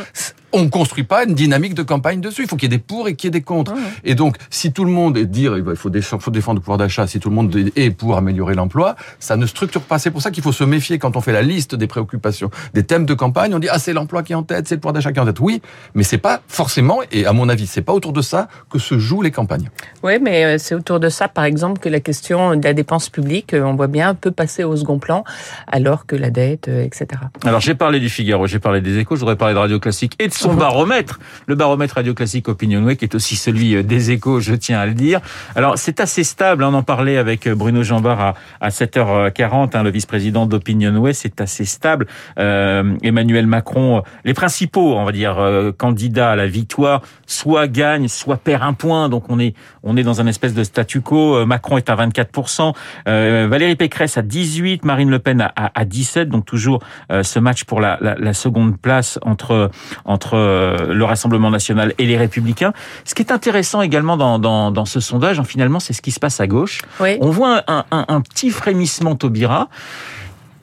on 0.55 0.63
ne 0.63 0.69
construit 0.69 1.05
pas 1.05 1.25
une 1.25 1.35
dynamique 1.35 1.75
de 1.75 1.83
campagne 1.83 2.21
dessus. 2.21 2.43
Il 2.43 2.49
faut 2.49 2.57
qu'il 2.57 2.71
y 2.71 2.75
ait 2.75 2.79
des 2.79 2.83
pour 2.83 3.09
et 3.09 3.17
qu'il 3.17 3.29
y 3.29 3.29
ait 3.29 3.39
des 3.39 3.43
contre. 3.43 3.75
Et 4.05 4.15
donc, 4.15 4.37
si 4.51 4.73
tout 4.73 4.85
le 4.85 4.91
monde 4.91 5.19
est 5.19 5.27
dire 5.27 5.57
il 5.59 5.77
faut 5.77 5.91
défendre 5.91 6.59
le 6.59 6.61
pouvoir 6.61 6.79
d'achat, 6.79 7.07
si 7.07 7.21
tout 7.21 7.29
le 7.29 7.35
monde 7.35 7.55
est 7.77 7.91
pour 7.91 8.17
améliorer 8.17 8.55
l'emploi, 8.55 8.97
ça 9.19 9.37
ne 9.37 9.47
structure 9.47 9.83
pas. 9.83 9.99
C'est 9.99 10.11
pour 10.11 10.23
ça 10.23 10.31
qu'il 10.31 10.43
faut 10.43 10.53
se 10.53 10.65
méfier 10.65 10.99
quand 10.99 11.17
on 11.17 11.21
fait 11.21 11.33
la 11.33 11.43
liste 11.43 11.75
des 11.75 11.87
préoccupations, 11.87 12.51
des 12.73 12.85
thèmes 12.85 13.07
de 13.07 13.15
campagne. 13.15 13.55
On 13.55 13.59
dit 13.59 13.69
ah 13.71 13.79
c'est 13.79 13.93
l'emploi 13.93 14.23
qui 14.23 14.33
est 14.33 14.37
en 14.37 14.43
tête, 14.43 14.69
c'est 14.69 14.77
le 14.77 14.81
pouvoir 14.81 14.95
d'achat 14.95 15.13
qui 15.13 15.19
est 15.19 15.23
en 15.23 15.27
tête. 15.27 15.41
Oui, 15.41 15.61
mais 15.95 16.05
c'est 16.05 16.19
pas 16.19 16.41
forcément 16.49 17.01
et 17.11 17.27
à 17.27 17.33
mon 17.33 17.49
avis 17.49 17.67
c'est 17.67 17.83
pas 17.83 17.93
autour 17.93 18.13
de 18.13 18.23
ça 18.23 18.49
que 18.71 18.79
se 18.79 18.99
jouent 18.99 19.23
les 19.23 19.31
campagnes. 19.31 19.71
Oui, 20.03 20.19
mais 20.21 20.45
euh, 20.45 20.57
c'est 20.59 20.75
autour 20.75 21.01
de 21.01 21.09
ça, 21.09 21.29
par 21.29 21.45
exemple, 21.45 21.81
que 21.81 21.89
la 21.89 22.01
question 22.01 22.57
de 22.57 22.65
la 22.65 22.73
dépense 22.73 23.09
publique, 23.09 23.55
euh, 23.55 23.63
on 23.63 23.75
voit 23.75 23.87
bien, 23.87 24.15
peut 24.15 24.31
passer 24.31 24.65
au 24.65 24.77
second 24.77 24.99
plan, 24.99 25.25
alors 25.67 26.07
que 26.07 26.17
la 26.17 26.31
dette, 26.31 26.69
euh, 26.69 26.85
etc. 26.85 27.07
Alors 27.45 27.61
j'ai 27.61 27.75
parlé 27.75 28.01
du 28.01 28.09
Figaro, 28.09 28.47
j'ai 28.47 28.59
parlé 28.59 28.81
des 28.81 28.99
Échos, 28.99 29.17
je 29.17 29.21
voudrais 29.21 29.37
parler 29.37 29.55
de 29.55 29.59
Radio 29.59 29.81
Classique 29.81 30.15
et 30.19 30.29
de 30.29 30.33
son 30.45 30.55
baromètre, 30.55 31.21
le 31.47 31.55
baromètre 31.55 31.95
radio 31.95 32.13
classique 32.13 32.49
Opinionway, 32.49 32.97
qui 32.97 33.07
est 33.07 33.15
aussi 33.15 33.35
celui 33.35 33.77
euh, 33.77 33.83
des 33.83 34.11
échos, 34.11 34.41
je 34.41 34.53
tiens 34.55 34.79
à 34.79 34.85
le 34.85 34.93
dire. 34.93 35.21
Alors, 35.57 35.79
c'est 35.79 36.01
assez 36.01 36.23
stable, 36.23 36.63
hein, 36.63 36.69
on 36.71 36.75
en 36.75 36.83
parlait 36.83 37.17
avec 37.17 37.47
euh, 37.47 37.55
Bruno 37.55 37.83
Jambard 37.83 38.21
à, 38.21 38.35
à 38.61 38.69
7h40, 38.69 39.75
hein, 39.75 39.83
le 39.83 39.91
vice-président 39.91 40.45
d'Opinionway, 40.45 41.15
c'est 41.15 41.41
assez 41.41 41.65
stable. 41.65 42.07
Euh, 42.39 42.95
Emmanuel 43.03 43.47
Macron, 43.47 44.03
les 44.27 44.35
principaux, 44.35 44.97
on 44.97 45.05
va 45.07 45.13
dire, 45.13 45.39
euh, 45.39 45.73
candidats 45.73 46.33
à 46.33 46.37
la 46.37 46.47
victoire, 46.47 47.01
soit 47.27 47.67
gagnent, 47.67 48.09
soit 48.09 48.37
perd 48.37 48.65
un 48.65 48.75
point, 48.75 49.09
donc 49.09 49.31
on 49.31 49.39
est, 49.39 49.55
on 49.83 49.97
est 49.97 50.03
dans 50.03 50.21
un 50.21 50.27
espèce 50.27 50.53
de 50.53 50.63
statu 50.63 51.01
quo. 51.01 51.47
Macron 51.47 51.79
est 51.79 51.89
à 51.89 51.97
24%, 51.97 52.75
euh, 53.09 53.47
Valérie 53.49 53.77
Pécresse 53.77 54.19
à 54.19 54.23
18%, 54.23 54.81
Marine 54.83 55.09
Le 55.09 55.21
Pen 55.21 55.41
à, 55.41 55.53
à 55.57 55.85
17%, 55.87 56.27
donc 56.27 56.45
toujours 56.45 56.81
ce 57.23 57.39
match 57.39 57.65
pour 57.65 57.81
la, 57.81 57.97
la, 58.03 58.15
la 58.17 58.35
seconde 58.35 58.79
place 58.79 59.19
entre, 59.23 59.71
entre 60.05 60.34
euh, 60.35 60.93
le 60.93 61.05
Rassemblement 61.05 61.51
national 61.51 61.95
et 61.99 62.07
les 62.07 62.17
Républicains. 62.17 62.73
Ce 63.05 63.15
qui 63.15 63.23
est 63.23 63.33
intéressant 63.33 63.83
également 63.83 64.17
dans, 64.17 64.39
dans, 64.39 64.71
dans 64.71 64.85
ce 64.85 65.01
sondage, 65.01 65.39
hein, 65.39 65.45
finalement, 65.45 65.81
c'est 65.81 65.93
ce 65.93 66.03
qui 66.03 66.11
se 66.11 66.21
passe 66.21 66.41
à 66.41 66.47
gauche. 66.47 66.81
Oui. 67.01 67.17
On 67.21 67.31
voit 67.31 67.63
un, 67.69 67.85
un, 67.91 68.05
un 68.09 68.21
petit 68.21 68.51
frémissement 68.51 69.17
Taubira 69.17 69.69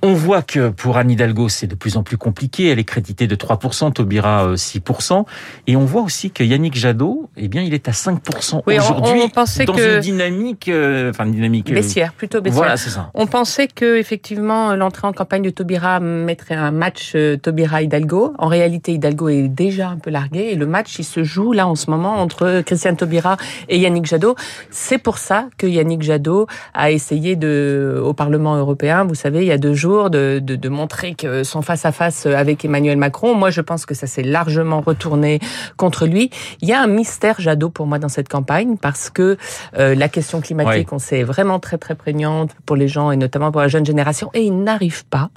On 0.03 0.13
voit 0.13 0.41
que 0.41 0.69
pour 0.69 0.97
Anne 0.97 1.11
Hidalgo, 1.11 1.47
c'est 1.47 1.67
de 1.67 1.75
plus 1.75 1.95
en 1.95 2.01
plus 2.03 2.17
compliqué. 2.17 2.69
Elle 2.69 2.79
est 2.79 2.83
créditée 2.83 3.27
de 3.27 3.35
3%, 3.35 3.91
Taubira 3.93 4.55
6%. 4.55 5.25
Et 5.67 5.75
on 5.75 5.85
voit 5.85 6.01
aussi 6.01 6.31
que 6.31 6.43
Yannick 6.43 6.75
Jadot, 6.75 7.29
eh 7.37 7.47
bien, 7.47 7.61
il 7.61 7.73
est 7.75 7.87
à 7.87 7.91
5% 7.91 8.63
Oui, 8.65 8.75
on- 8.77 8.81
aujourd'hui. 8.81 9.21
on 9.23 9.29
pensait 9.29 9.65
dans 9.65 9.73
que- 9.73 9.95
une 9.95 9.99
dynamique, 10.01 10.69
euh, 10.69 11.11
enfin, 11.11 11.25
une 11.25 11.33
dynamique. 11.33 11.69
euh, 11.69 11.75
Baissière, 11.75 12.13
plutôt 12.13 12.41
baissière. 12.41 12.57
Voilà, 12.57 12.77
c'est 12.77 12.89
ça. 12.89 13.11
On 13.13 13.27
pensait 13.27 13.67
que 13.67 13.97
effectivement 13.97 14.75
l'entrée 14.75 15.07
en 15.07 15.13
campagne 15.13 15.43
de 15.43 15.51
Taubira 15.51 15.99
mettrait 15.99 16.55
un 16.55 16.71
match 16.71 17.11
euh, 17.15 17.37
Taubira-Hidalgo. 17.37 18.33
En 18.39 18.47
réalité, 18.47 18.93
Hidalgo 18.93 19.29
est 19.29 19.47
déjà 19.49 19.89
un 19.89 19.97
peu 19.97 20.09
largué 20.09 20.49
et 20.51 20.55
le 20.55 20.65
match 20.65 20.97
il 20.97 21.03
se 21.03 21.23
joue 21.23 21.51
là 21.53 21.67
en 21.67 21.75
ce 21.75 21.91
moment 21.91 22.15
entre 22.21 22.61
Christiane 22.65 22.97
Taubira 22.97 23.37
et 23.69 23.77
Yannick 23.77 24.05
Jadot. 24.07 24.35
C'est 24.71 24.97
pour 24.97 25.19
ça 25.19 25.47
que 25.59 25.67
Yannick 25.67 26.01
Jadot 26.01 26.47
a 26.73 26.89
essayé 26.89 27.35
de 27.35 28.01
au 28.03 28.13
Parlement 28.13 28.55
européen, 28.55 29.03
vous 29.03 29.13
savez, 29.15 29.41
il 29.41 29.47
y 29.47 29.51
a 29.51 29.57
deux 29.59 29.75
jours, 29.75 29.90
de, 30.09 30.39
de, 30.41 30.55
de 30.55 30.69
montrer 30.69 31.13
que 31.15 31.43
son 31.43 31.61
face 31.61 31.85
à 31.85 31.91
face 31.91 32.25
avec 32.25 32.63
Emmanuel 32.65 32.97
Macron. 32.97 33.35
Moi, 33.35 33.49
je 33.49 33.61
pense 33.61 33.85
que 33.85 33.93
ça 33.93 34.07
s'est 34.07 34.23
largement 34.23 34.81
retourné 34.81 35.39
contre 35.77 36.05
lui. 36.05 36.29
Il 36.61 36.67
y 36.67 36.73
a 36.73 36.81
un 36.81 36.87
mystère 36.87 37.39
Jadot 37.39 37.69
pour 37.69 37.87
moi 37.87 37.99
dans 37.99 38.09
cette 38.09 38.29
campagne 38.29 38.77
parce 38.77 39.09
que 39.09 39.37
euh, 39.77 39.95
la 39.95 40.09
question 40.09 40.41
climatique, 40.41 40.87
Oui. 40.91 40.95
on 40.95 40.99
sait, 40.99 41.19
est 41.19 41.23
vraiment 41.23 41.59
très 41.59 41.77
très 41.77 41.95
prégnante 41.95 42.51
pour 42.65 42.75
les 42.75 42.87
gens 42.87 43.11
et 43.11 43.17
notamment 43.17 43.51
pour 43.51 43.61
la 43.61 43.67
jeune 43.67 43.85
génération. 43.85 44.29
Et 44.33 44.41
il 44.41 44.63
n'arrive 44.63 45.05
pas, 45.05 45.29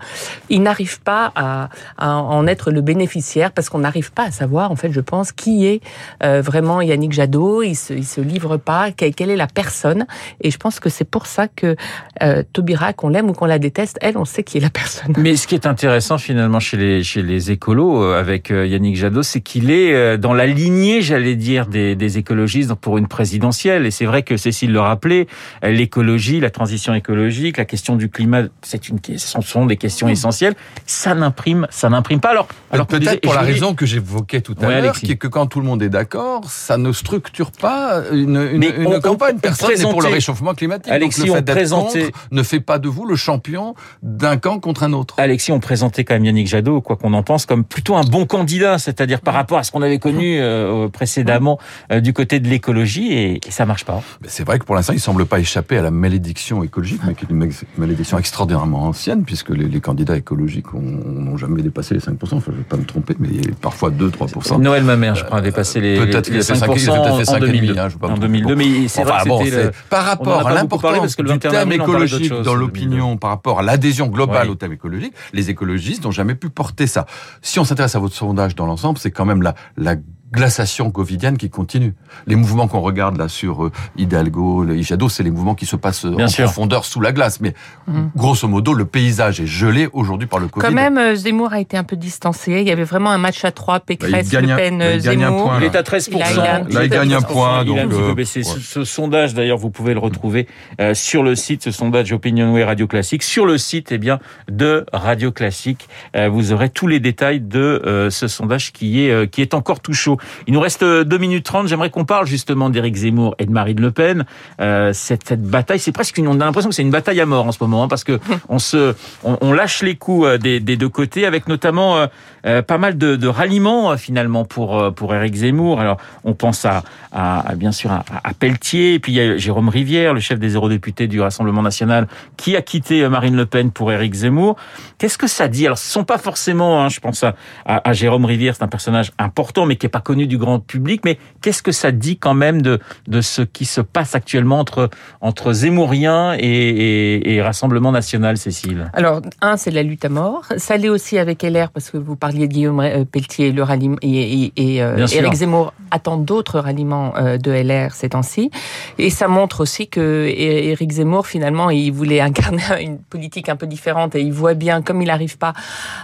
il 0.49 0.63
n'arrive 0.63 1.01
pas 1.01 1.33
à, 1.35 1.69
à 1.99 2.15
en 2.17 2.47
être 2.47 2.71
le 2.71 2.81
bénéficiaire 2.81 3.51
parce 3.53 3.69
qu'on 3.69 3.81
n'arrive 3.81 4.13
pas 4.13 4.25
à 4.25 4.31
savoir, 4.31 4.71
en 4.71 4.77
fait, 4.77 4.93
je 4.93 5.01
pense, 5.01 5.33
qui 5.33 5.67
est 5.67 5.81
euh, 6.23 6.41
vraiment 6.41 6.81
Yannick 6.81 7.13
Jadot. 7.13 7.63
Il 7.63 7.75
se, 7.75 7.93
il 7.93 8.07
se 8.07 8.21
livre 8.21 8.57
pas. 8.57 8.93
Quelle, 8.93 9.31
est 9.31 9.37
la 9.37 9.47
personne? 9.47 10.07
Et 10.41 10.51
je 10.51 10.59
pense 10.59 10.79
que 10.81 10.89
c'est 10.89 11.05
pour 11.05 11.27
ça 11.27 11.49
que 11.49 11.77
euh, 12.23 12.43
Taubira, 12.53 12.93
qu'on 12.93 13.09
l'aime 13.09 13.31
ou 13.31 13.33
qu'on 13.33 13.47
la 13.47 13.59
déteste, 13.59 13.99
elle, 14.01 14.17
on 14.17 14.25
sait 14.25 14.44
qui 14.45 14.59
est 14.59 14.61
la 14.61 14.71
personne. 14.71 15.13
Mais 15.17 15.37
ce 15.37 15.47
qui 15.47 15.55
est 15.55 15.67
intéressant 15.67 16.19
finalement 16.19 16.61
chez 16.61 16.77
les 16.77 17.03
chez 17.03 17.23
les 17.23 17.51
écolos 17.51 18.03
euh, 18.03 18.19
avec 18.21 18.51
euh, 18.51 18.67
Yannick 18.67 18.97
Jadot, 18.97 19.23
c'est 19.23 19.41
qu'il 19.41 19.71
est 19.71 19.93
euh, 19.95 20.17
dans 20.17 20.33
la 20.35 20.47
lignée, 20.47 21.03
j'allais 21.03 21.35
dire, 21.37 21.67
des, 21.67 21.95
des 21.97 22.19
écologistes 22.19 22.75
pour 22.75 22.99
une 22.99 23.09
présidentielle. 23.09 23.87
Et 23.87 23.91
c'est 23.91 24.05
vrai 24.07 24.23
que 24.23 24.37
Cécile 24.37 24.73
le 24.73 24.81
rappelait, 24.81 25.27
l'écologie, 25.63 26.41
la 26.41 26.51
transition 26.51 26.95
écologique, 26.95 27.57
la 27.57 27.65
question 27.65 27.97
du 27.97 28.09
climat, 28.09 28.43
c'est 28.63 28.89
une 28.89 28.99
ce 29.17 29.41
sont 29.43 29.67
des 29.67 29.77
questions 29.77 30.09
essentielles. 30.09 30.55
Ça 30.87 31.15
n'imprime 31.15 31.67
ça 31.71 31.89
n'imprime 31.89 32.21
pas. 32.21 32.31
Alors 32.31 32.49
alors 32.71 32.87
Peut-être 32.87 33.21
pour 33.23 33.35
la 33.35 33.45
dis- 33.45 33.53
raison 33.53 33.75
que 33.75 33.87
j'évoquais 33.87 34.41
tout 34.41 34.55
à 34.61 34.65
Ouais, 34.67 34.69
l'heure, 34.75 34.79
Alexis. 34.85 35.07
qui 35.07 35.13
est 35.13 35.17
que 35.17 35.29
quand 35.29 35.47
tout 35.47 35.61
le 35.61 35.67
monde 35.67 35.83
est 35.83 35.89
d'accord, 35.89 36.43
ça 36.49 36.77
ne 36.79 36.93
structure 36.93 37.51
pas 37.53 38.03
une, 38.13 38.37
une, 38.53 38.63
une 38.63 38.87
on- 38.87 38.95
on- 38.97 39.01
campagne. 39.01 39.37
on 39.37 39.41
Personne 39.41 39.75
n'est 39.77 39.83
pour 39.83 40.03
le 40.03 40.09
réchauffement 40.09 40.55
climatique. 40.55 40.93
Alexis, 40.93 41.21
Donc 41.21 41.27
le 41.29 41.33
on 41.33 41.37
fait 41.37 41.43
d'être 41.43 41.55
présentait- 41.57 42.05
contre 42.07 42.19
ne 42.31 42.43
fait 42.43 42.61
pas 42.61 42.79
de 42.79 42.89
vous 42.89 43.07
le 43.07 43.17
champion 43.17 43.75
d'un 44.03 44.34
camp 44.37 44.59
contre 44.61 44.83
un 44.83 44.93
autre. 44.93 45.15
Alexis, 45.19 45.53
on 45.53 45.61
présentait 45.61 46.05
quand 46.05 46.15
même 46.15 46.25
Yannick 46.25 46.47
Jadot, 46.47 46.81
quoi 46.81 46.97
qu'on 46.97 47.13
en 47.15 47.23
pense, 47.23 47.47
comme 47.47 47.65
plutôt 47.65 47.97
un 47.97 48.03
bon 48.05 48.27
candidat, 48.27 48.79
c'est-à-dire 48.79 49.21
par 49.21 49.35
rapport 49.35 49.59
à 49.59 49.63
ce 49.65 49.71
qu'on 49.73 49.83
avait 49.83 49.99
connu 49.99 50.39
euh, 50.41 50.89
précédemment 50.89 51.59
euh, 51.93 52.01
du 52.01 52.13
côté 52.13 52.41
de 52.41 52.49
l'écologie, 52.49 53.13
et, 53.13 53.41
et 53.47 53.51
ça 53.51 53.67
marche 53.67 53.85
pas. 53.85 54.03
C'est 54.27 54.45
vrai 54.45 54.59
que 54.59 54.65
pour 54.65 54.75
l'instant, 54.75 54.93
il 54.93 55.01
semble 55.01 55.27
pas 55.27 55.39
échapper 55.41 55.79
à 55.79 55.83
la 55.83 55.91
malédiction 55.91 56.63
écologique, 56.63 57.01
mais 57.07 57.15
qui 57.15 57.25
est 57.25 57.31
une 57.31 57.37
ma- 57.39 57.47
malédiction 57.79 58.19
extraordinairement 58.19 58.85
ancienne, 58.85 59.25
puisque 59.25 59.51
les, 59.51 59.67
les 59.69 59.81
candidats 59.81 60.17
écologiques 60.17 60.73
ont- 60.75 60.81
n'ont 60.81 61.37
jamais 61.37 61.63
dépassé 61.63 61.95
les 61.95 62.01
5%. 62.01 62.15
Enfin, 62.23 62.53
je 62.53 62.57
vais 62.59 62.63
pas 62.63 62.77
me 62.77 62.85
tromper, 62.85 63.15
mais 63.19 63.29
il 63.31 63.45
y 63.47 63.49
a 63.49 63.55
parfois 63.61 63.91
2-3%. 63.91 64.61
Noël 64.61 64.85
ma 64.85 64.97
mère, 64.97 65.15
je 65.15 65.25
crois, 65.25 65.39
a 65.39 65.41
dépassé 65.41 65.81
les, 65.81 65.97
Peut-être 65.99 66.29
les 66.29 66.43
fait 66.43 66.55
5%, 66.55 66.59
5, 66.59 66.67
il 66.77 66.91
a 66.91 66.93
peut-être 67.01 67.17
fait 67.17 67.23
en 67.23 67.25
5 67.35 67.41
2002. 67.41 67.79
hein, 67.79 67.89
je 67.89 67.95
veux 67.95 67.99
pas 68.01 68.07
me 68.09 68.13
en 68.13 68.17
tromper. 68.17 68.27
2002, 68.41 68.55
mais 68.57 68.89
c'est 68.89 69.03
Enfin, 69.03 69.11
vrai 69.19 69.29
bon, 69.29 69.39
que 69.39 69.45
c'était 69.45 69.57
c'est 69.57 69.65
le- 69.65 69.73
par 69.91 70.03
en 70.03 70.07
rapport 70.07 70.47
à 70.47 70.53
l'importance 70.55 71.17
du 71.17 71.23
21 71.25 71.51
thème 71.51 71.73
écologique 71.73 72.33
dans 72.43 72.53
en 72.53 72.55
l'opinion, 72.55 73.17
par 73.17 73.31
rapport 73.31 73.59
à 73.61 73.63
l'adhésion 73.63 74.07
globale 74.07 74.24
Ouais. 74.33 74.49
au 74.49 74.55
thème 74.55 74.73
écologique, 74.73 75.15
les 75.33 75.51
écologistes 75.51 76.05
n'ont 76.05 76.11
jamais 76.11 76.35
pu 76.35 76.51
porter 76.51 76.87
ça. 76.87 77.07
Si 77.43 77.59
on 77.59 77.65
s'intéresse 77.65 77.95
à 77.95 77.99
votre 77.99 78.15
sondage 78.15 78.55
dans 78.55 78.67
l'ensemble, 78.67 78.99
c'est 78.99 79.11
quand 79.11 79.25
même 79.25 79.43
la, 79.43 79.55
la 79.77 79.97
glaciation 80.35 80.91
covidienne 80.91 81.37
qui 81.39 81.49
continue. 81.51 81.95
Les 82.27 82.37
mouvements 82.37 82.69
qu'on 82.69 82.81
regarde 82.81 83.17
là 83.17 83.29
sur 83.29 83.65
euh, 83.67 83.73
Hidalgo, 83.97 84.65
le 84.65 84.81
Jadot, 84.83 85.09
c'est 85.09 85.23
les 85.23 85.31
mouvements 85.31 85.55
qui 85.55 85.67
se 85.67 85.77
passent 85.77 86.05
euh, 86.05 86.11
Bien 86.17 86.27
en 86.27 86.29
sûr. 86.29 86.45
profondeur 86.45 86.85
sous 86.85 87.01
la 87.01 87.13
glace. 87.13 87.41
Mais 87.41 87.55
Mhm. 87.87 88.11
grosso 88.17 88.49
modo, 88.49 88.75
le 88.75 88.85
paysage 88.85 89.41
est 89.41 89.47
gelé 89.47 89.89
aujourd'hui 89.93 90.27
par 90.27 90.39
le 90.41 90.49
Covid. 90.49 90.67
Quand 90.67 90.73
même, 90.73 90.99
euh, 90.99 91.15
Zemmour 91.15 91.53
a 91.53 91.61
été 91.61 91.77
un 91.77 91.85
peu 91.85 91.97
distancé. 91.97 92.61
Il 92.61 92.67
y 92.69 92.71
avait 92.73 92.85
vraiment 92.85 93.11
un 93.11 93.19
match 93.19 93.45
à 93.45 93.53
trois, 93.53 93.81
Pécresse, 93.81 94.31
Bah, 94.31 94.41
Le 94.41 94.49
Pen, 94.57 94.75
il 94.97 95.03
gagne 95.03 95.23
un 95.25 95.29
Zemmour. 95.29 95.43
point, 95.45 95.59
Il 95.61 95.65
est 95.65 95.77
à 95.77 95.83
13%. 95.83 96.19
Là, 96.19 96.27
il 96.33 96.41
a- 96.41 96.59
Là, 96.81 96.85
il 96.85 96.91
gagne 96.91 97.15
un 97.15 97.21
13%. 97.21 97.33
point, 97.33 97.65
Il 97.65 97.79
a 97.79 97.83
un 97.83 97.87
donc, 97.87 97.91
petit 97.93 98.01
peu 98.09 98.15
baissé. 98.15 98.41
ouais. 98.41 98.45
Ce, 98.45 98.61
ce 98.61 98.85
sondage, 98.85 99.35
d'ailleurs, 99.35 99.59
vous 99.59 99.71
pouvez 99.71 99.93
le 99.95 100.01
retrouver 100.01 100.47
euh, 100.81 100.95
sur 100.95 101.23
le 101.23 101.35
site, 101.35 101.63
ce 101.65 101.71
sondage 101.71 102.13
Opinionway 102.13 102.65
Radio 102.65 102.87
Classique. 102.87 103.23
Sur 103.23 103.47
le 103.47 103.59
site, 103.59 103.93
eh 103.93 103.99
bien, 103.99 104.19
de 104.51 104.85
Radio 104.93 105.31
Classique, 105.33 105.89
euh, 106.17 106.29
vous 106.29 106.53
aurez 106.53 106.69
tous 106.71 106.87
les 106.87 107.01
détails 107.01 107.41
de 107.41 107.83
euh, 107.87 108.11
ce 108.11 108.27
sondage 108.29 108.73
qui 108.73 109.05
est, 109.07 109.11
euh, 109.11 109.27
qui 109.27 109.43
est 109.43 109.55
encore 109.55 109.81
tout 109.81 109.93
chaud. 109.93 110.19
Il 110.47 110.55
nous 110.55 110.61
reste 110.61 110.83
euh, 110.83 111.05
2 111.05 111.19
minutes 111.19 111.45
30. 111.45 111.69
J'aimerais 111.69 111.91
qu'on 111.91 112.05
parle 112.05 112.27
justement 112.27 112.71
d'Éric 112.71 112.97
Zemmour 112.97 113.35
et 113.39 113.47
de 113.47 113.51
Marine 113.53 113.81
Le 113.81 113.91
Pen. 113.91 114.25
Euh, 114.61 114.93
cette, 114.93 115.29
cette 115.29 115.43
bataille, 115.43 115.79
c'est 115.79 115.93
presque 115.93 116.19
une, 116.19 116.29
on 116.29 116.41
a 116.41 116.45
l'impression 116.45 116.71
que 116.71 116.75
c'est 116.75 116.83
une 116.83 116.91
bataille 116.91 117.21
à 117.21 117.27
mort 117.27 117.47
en 117.47 117.53
ce 117.53 117.59
moment, 117.61 117.85
hein, 117.85 117.89
parce 117.89 118.05
que 118.05 118.19
on 118.49 118.59
se, 118.59 118.95
on, 119.23 119.39
on 119.41 119.53
lâche 119.53 119.83
les 119.83 119.97
coups 119.97 120.27
euh, 120.27 120.39
des, 120.39 120.61
des 120.61 120.77
deux 120.77 120.89
côtés, 120.89 121.27
avec 121.27 121.49
notamment 121.49 121.97
euh, 121.97 122.07
euh, 122.47 122.63
pas 122.63 122.79
mal 122.79 122.99
de, 122.99 123.17
de 123.17 123.29
ralliements 123.29 123.93
euh, 123.93 123.97
finalement 123.97 124.45
pour 124.45 124.79
euh, 124.79 124.91
pour 124.91 125.15
Éric 125.15 125.35
Zemmour. 125.35 125.81
Alors 125.81 125.97
on 126.25 126.35
pense 126.35 126.65
à, 126.65 126.83
à, 127.13 127.51
à, 127.51 127.55
bien 127.55 127.73
sûr 127.73 127.91
à, 127.91 128.05
à 128.23 128.35
Pelletier, 128.35 128.95
et 128.95 128.99
puis 128.99 129.13
il 129.13 129.17
y 129.17 129.21
a 129.21 129.37
Jérôme 129.37 129.69
Rivière, 129.69 130.15
le 130.15 130.21
chef 130.21 130.39
des 130.39 130.55
eurodéputés 130.55 131.07
du 131.07 131.21
Rassemblement 131.21 131.63
national, 131.63 132.07
qui 132.37 132.57
a 132.57 132.63
quitté 132.63 133.03
euh, 133.03 133.09
Marine 133.09 133.37
Le 133.37 133.47
Pen 133.47 133.71
pour 133.71 133.93
Éric 133.93 134.15
Zemmour. 134.15 134.57
Qu'est-ce 134.99 135.19
que 135.19 135.27
ça 135.27 135.49
dit? 135.49 135.67
Alors 135.67 135.79
ce 135.79 135.91
sont 135.91 136.05
pas 136.05 136.19
forcément, 136.19 136.83
hein, 136.83 136.89
je 136.89 137.01
pense 137.01 137.25
à, 137.25 137.35
à, 137.65 137.89
à 137.89 137.93
Jérôme 137.93 138.25
Rivière, 138.25 138.55
c'est 138.57 138.65
un 138.65 138.69
personnage 138.69 139.13
important, 139.19 139.67
mais 139.67 139.77
qui 139.77 139.87
est 139.87 139.91
pas 139.91 140.01
connu 140.05 140.29
du 140.29 140.39
grand 140.39 140.61
public. 140.61 141.01
Mais 141.05 141.19
qu'est-ce 141.43 141.63
que 141.63 141.73
ça 141.73 141.91
dit 141.91 142.17
quand 142.17 142.35
même 142.35 142.63
de 142.63 142.79
de 143.09 143.21
ce 143.21 143.43
qui 143.43 143.65
se 143.65 143.81
passe 143.81 144.15
actuellement 144.15 144.61
entre 144.61 144.91
entre 145.21 145.53
Zemmouriens 145.53 146.37
et, 146.39 146.47
et, 146.47 147.35
et 147.35 147.43
Rassemblement 147.43 147.91
national, 147.91 148.37
Cécile? 148.37 148.91
Alors, 148.93 149.21
un, 149.41 149.57
c'est 149.57 149.71
la 149.71 149.83
lutte 149.83 150.05
à 150.05 150.09
mort. 150.09 150.45
Ça 150.57 150.77
l'est 150.77 150.89
aussi 150.89 151.19
avec 151.19 151.43
LR, 151.43 151.71
parce 151.71 151.91
que 151.91 151.97
vous 151.97 152.17
parliez 152.17 152.47
de 152.47 152.53
Guillaume 152.53 152.81
euh, 152.81 153.05
Pelletier, 153.05 153.53
le 153.53 153.63
ralliement, 153.63 153.97
et, 154.03 154.45
et, 154.45 154.75
et 154.75 154.83
euh, 154.83 155.07
Zemmour 155.07 155.73
attend 155.91 156.17
d'autres 156.17 156.59
ralliements 156.61 157.15
euh, 157.17 157.39
de 157.39 157.51
LR 157.51 157.95
ces 157.95 158.11
temps-ci. 158.11 158.51
Et 158.99 159.11
ça 159.11 159.29
montre 159.29 159.61
aussi 159.61 159.89
que 159.89 160.27
Éric 160.29 160.93
Zemmour, 160.93 161.27
finalement, 161.27 161.71
il 161.71 161.91
voulait 161.91 162.21
incarner 162.21 162.63
une 162.81 162.99
politique 162.99 163.49
un 163.49 163.57
peu 163.57 163.67
différente 163.67 164.15
et 164.15 164.21
il 164.21 164.33
voit 164.33 164.55
bien, 164.55 164.83
comme 164.83 165.03
il 165.03 165.07
n'arrive 165.07 165.39
pas 165.39 165.53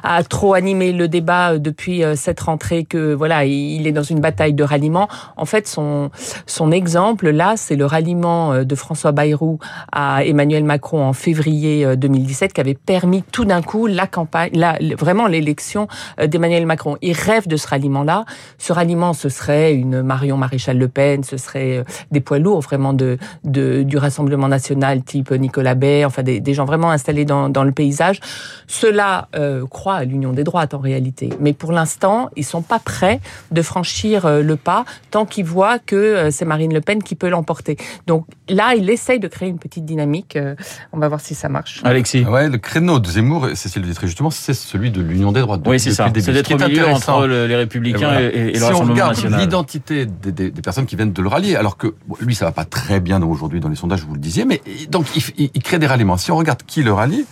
à 0.03 0.23
trop 0.23 0.55
animer 0.55 0.93
le 0.93 1.09
débat 1.09 1.59
depuis 1.59 2.03
cette 2.17 2.41
rentrée, 2.41 2.85
que 2.85 3.13
voilà, 3.15 3.45
il 3.45 3.87
est 3.87 3.90
dans 3.93 4.03
une 4.03 4.21
bataille 4.21 4.55
de 4.55 4.65
ralliement. 4.65 5.09
En 5.37 5.45
fait, 5.45 5.67
son, 5.67 6.11
son 6.47 6.71
exemple, 6.71 7.31
là, 7.31 7.55
c'est 7.57 7.77
le 7.77 7.87
ralliement 7.87 8.53
euh, 8.53 8.65
de 8.65 8.75
François 8.75 9.13
Bayrou 9.13 9.59
à 9.93 10.25
Emmanuel 10.25 10.65
Macron 10.65 11.05
en 11.05 11.13
février 11.13 11.85
euh, 11.85 11.97
2017 11.97 12.53
qui 12.53 12.61
avait 12.61 12.75
permis 12.75 13.23
tout 13.23 13.45
d'un 13.45 13.63
coup 13.63 13.87
la 13.87 14.07
campagne, 14.07 14.51
la, 14.55 14.79
vraiment 14.99 15.27
l'élection 15.27 15.89
euh, 16.21 16.27
d'Emmanuel 16.27 16.67
Macron. 16.67 16.97
Il 17.03 17.13
rêve 17.13 17.49
de 17.49 17.57
ce 17.57 17.69
ralliement-là. 17.69 18.25
Ce 18.59 18.73
ralliement, 18.73 19.13
ce 19.13 19.29
serait 19.29 19.75
une 19.75 20.03
Marion 20.03 20.37
Maréchal 20.37 20.79
Le 20.79 20.89
Pen, 20.89 21.25
ce 21.25 21.37
serait 21.37 21.79
euh, 21.79 21.85
des 22.11 22.21
poids 22.21 22.39
lourds 22.39 22.61
vraiment 22.61 22.93
de, 22.93 23.19
de 23.45 23.83
du 23.83 23.97
Rassemblement 23.97 24.49
national 24.49 25.03
type 25.03 25.31
Nicolas 25.33 25.75
Bay, 25.75 26.05
enfin 26.05 26.23
des, 26.23 26.41
des 26.41 26.55
gens 26.55 26.65
vraiment 26.65 26.91
installés 26.91 27.25
dans, 27.25 27.49
dans 27.49 27.65
le 27.65 27.73
paysage. 27.73 28.21
Cela 28.67 29.29
euh, 29.35 29.67
croit 29.67 29.97
à 29.97 30.05
l'union 30.05 30.33
des 30.33 30.45
droites 30.45 30.75
en 30.75 30.79
réalité, 30.79 31.31
mais 31.41 31.53
pour 31.53 31.73
l'instant, 31.73 32.31
ils 32.37 32.45
sont 32.45 32.63
pas 32.63 32.79
prêts 32.79 33.21
de 33.51 33.63
franchir 33.63 33.80
euh, 34.25 34.43
le 34.43 34.57
pas 34.57 34.85
tant 35.11 35.27
qu'ils 35.27 35.45
voient 35.45 35.79
que 35.79 35.97
euh, 35.97 36.31
c'est 36.31 36.45
Marine 36.45 36.73
Le 36.75 36.81
Pen 36.81 37.03
qui 37.03 37.15
peut 37.15 37.29
l'emporter. 37.29 37.77
Donc 38.07 38.27
là, 38.49 38.75
il 38.77 38.89
essaye 38.91 39.19
de 39.21 39.29
créer 39.29 39.49
une 39.49 39.59
petite 39.59 39.85
dynamique. 39.85 40.37
euh, 40.37 40.55
on 40.93 40.99
va 40.99 41.09
voir 41.09 41.21
si 41.21 41.35
ça 41.35 41.49
marche. 41.49 41.81
Alexis 41.85 42.25
Ouais, 42.25 42.49
le 42.49 42.59
créneau 42.59 42.99
de 42.99 43.07
Zemmour, 43.09 43.49
Cécile 43.55 43.83
le 43.83 43.89
dit 43.89 43.95
très 43.95 44.07
justement, 44.07 44.31
c'est 44.31 44.55
celui 44.55 44.91
de 44.91 45.01
l'union 45.01 45.33
des 45.33 45.41
droites. 45.41 45.63
Oui, 45.67 45.79
c'est 45.81 45.93
ça. 45.93 46.11
C'est 46.15 46.21
Ce 46.21 46.31
d'être 46.31 46.53
intéressant, 46.53 47.19
entre 47.19 47.27
le- 47.27 47.47
les 47.47 47.57
Républicains 47.57 47.99
Et 47.99 48.01
voilà. 48.01 48.21
et 48.21 48.53
le 48.53 48.55
si 48.55 48.63
on 48.63 48.67
Rassemblement 48.67 48.93
regarde 48.95 49.15
national. 49.17 49.41
l'identité 49.41 50.07
des, 50.07 50.33
des- 50.33 50.51
des 50.51 50.63
personnes 50.63 50.87
qui 50.87 50.97
viennent 50.97 51.13
de 51.13 51.23
le 51.23 51.29
rallier, 51.29 51.57
alors 51.57 51.77
que 51.77 51.95
bon, 52.07 52.17
lui, 52.21 52.35
ça 52.35 52.45
va 52.47 52.53
pas 52.53 52.65
très 52.65 53.01
bien 53.01 53.23
aujourd'hui 53.23 53.61
dans 53.61 53.69
les 53.69 53.77
sondages, 53.77 54.05
vous 54.05 54.15
le 54.15 54.21
disiez, 54.21 54.45
mais 54.45 54.61
donc 54.91 55.07
il, 55.17 55.23
il- 55.39 55.51
il 55.55 55.63
crée 55.63 55.79
des 55.79 55.87
ralliements. 55.87 56.17
Si 56.17 56.31
on 56.31 56.37
regarde 56.37 56.63
qui 56.67 56.83
le 56.83 56.93
rallie, 56.93 57.25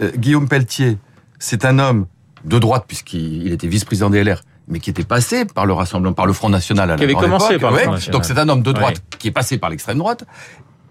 euh, 0.00 0.10
Guillaume 0.16 0.48
Pelletier, 0.48 0.98
c'est 1.38 1.64
un 1.64 1.78
homme 1.78 2.06
de 2.44 2.58
droite 2.58 2.84
puisqu'il 2.88 3.46
il 3.46 3.52
était 3.52 3.66
vice-président 3.68 4.10
des 4.10 4.22
LR, 4.24 4.42
mais 4.68 4.78
qui 4.80 4.90
était 4.90 5.04
passé 5.04 5.44
par 5.44 5.66
le 5.66 5.72
Rassemblement, 5.72 6.14
par 6.14 6.26
le 6.26 6.32
Front 6.32 6.48
National 6.48 6.90
à 6.90 6.92
la 6.94 6.98
Qui 6.98 7.04
avait 7.04 7.14
commencé 7.14 7.54
époque. 7.54 7.60
par 7.62 7.70
le. 7.72 7.78
Front 7.78 7.92
National. 7.92 8.12
Donc 8.12 8.24
c'est 8.24 8.38
un 8.38 8.48
homme 8.48 8.62
de 8.62 8.72
droite 8.72 8.96
Ouais. 8.96 9.16
qui 9.18 9.28
est 9.28 9.32
passé 9.32 9.58
par 9.58 9.70
l'extrême 9.70 9.98
droite. 9.98 10.24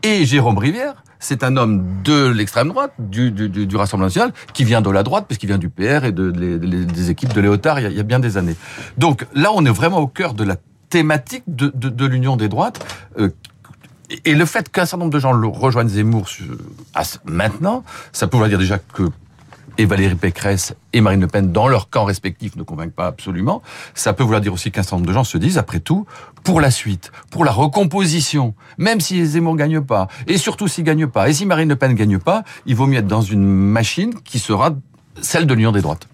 Et 0.04 0.26
Jérôme 0.26 0.58
Rivière, 0.58 1.04
c'est 1.20 1.44
un 1.44 1.56
homme 1.58 2.02
de 2.04 2.26
l'extrême 2.28 2.70
droite, 2.70 2.92
du, 2.98 3.30
du, 3.32 3.50
du, 3.50 3.76
Rassemblement 3.76 4.08
national, 4.08 4.34
qui 4.54 4.64
vient 4.64 4.82
de 4.82 4.90
la 4.90 5.04
droite, 5.04 5.26
puisqu'il 5.28 5.46
vient 5.46 5.60
du 5.60 5.70
PR 5.70 6.06
et 6.06 6.12
de, 6.12 6.32
de- 6.32 6.58
de- 6.58 6.84
des 6.84 7.10
équipes 7.12 7.34
de 7.34 7.40
Léotard 7.42 7.80
il 7.80 7.84
y, 7.84 7.86
a, 7.86 7.90
il 7.90 7.98
y 7.98 8.00
a 8.00 8.04
bien 8.04 8.20
des 8.20 8.38
années. 8.38 8.56
Donc 8.98 9.28
là, 9.36 9.52
on 9.54 9.64
est 9.66 9.70
vraiment 9.72 10.00
au 10.00 10.08
cœur 10.08 10.34
de 10.34 10.44
la 10.44 10.56
thématique 10.90 11.44
de, 11.48 11.72
l'union 12.08 12.36
des 12.36 12.50
droites. 12.50 12.84
euh, 13.20 13.30
et- 14.26 14.34
le 14.34 14.46
fait 14.46 14.70
qu'un 14.72 14.86
certain 14.86 14.98
nombre 15.06 15.14
de 15.14 15.20
gens 15.20 15.32
le 15.32 15.48
rejoignent 15.48 15.88
Zemmour 15.88 16.28
ce- 16.28 16.44
maintenant, 17.26 17.84
ça 18.12 18.26
peut 18.28 18.38
vouloir 18.38 18.50
dire 18.50 18.58
déjà 18.60 18.80
que 18.80 19.04
et 19.82 19.86
Valérie 19.86 20.14
Pécresse 20.14 20.76
et 20.94 21.02
Marine 21.02 21.22
Le 21.22 21.28
Pen 21.28 21.52
dans 21.52 21.68
leur 21.68 21.90
camp 21.90 22.06
respectif 22.06 22.56
ne 22.56 22.62
convainquent 22.62 22.94
pas 22.94 23.08
absolument, 23.08 23.64
ça 23.96 24.14
peut 24.14 24.22
vouloir 24.22 24.40
dire 24.40 24.54
aussi 24.54 24.70
qu'un 24.70 24.84
certain 24.84 24.98
nombre 24.98 25.08
de 25.08 25.14
gens 25.14 25.24
se 25.24 25.40
disent, 25.40 25.58
après 25.58 25.80
tout, 25.80 26.06
pour 26.44 26.62
la 26.62 26.70
suite, 26.70 27.12
pour 27.32 27.46
la 27.46 27.52
recomposition, 27.52 28.54
même 28.78 29.00
si 29.00 29.26
Zemmour 29.26 29.56
gagne 29.56 29.82
pas, 29.82 30.08
et 30.28 30.38
surtout 30.38 30.68
s'il 30.68 30.84
gagne 30.84 31.08
pas, 31.08 31.30
et 31.30 31.34
si 31.34 31.48
Marine 31.48 31.70
Le 31.70 31.76
Pen 31.76 31.96
gagne 31.96 32.20
pas, 32.20 32.44
il 32.68 32.76
vaut 32.76 32.86
mieux 32.86 33.00
être 33.00 33.08
dans 33.08 33.24
une 33.24 33.44
machine 33.44 34.14
qui 34.24 34.38
sera 34.38 34.70
celle 35.20 35.48
de 35.48 35.54
l'Union 35.56 35.72
des 35.72 35.82
droites. 35.82 36.08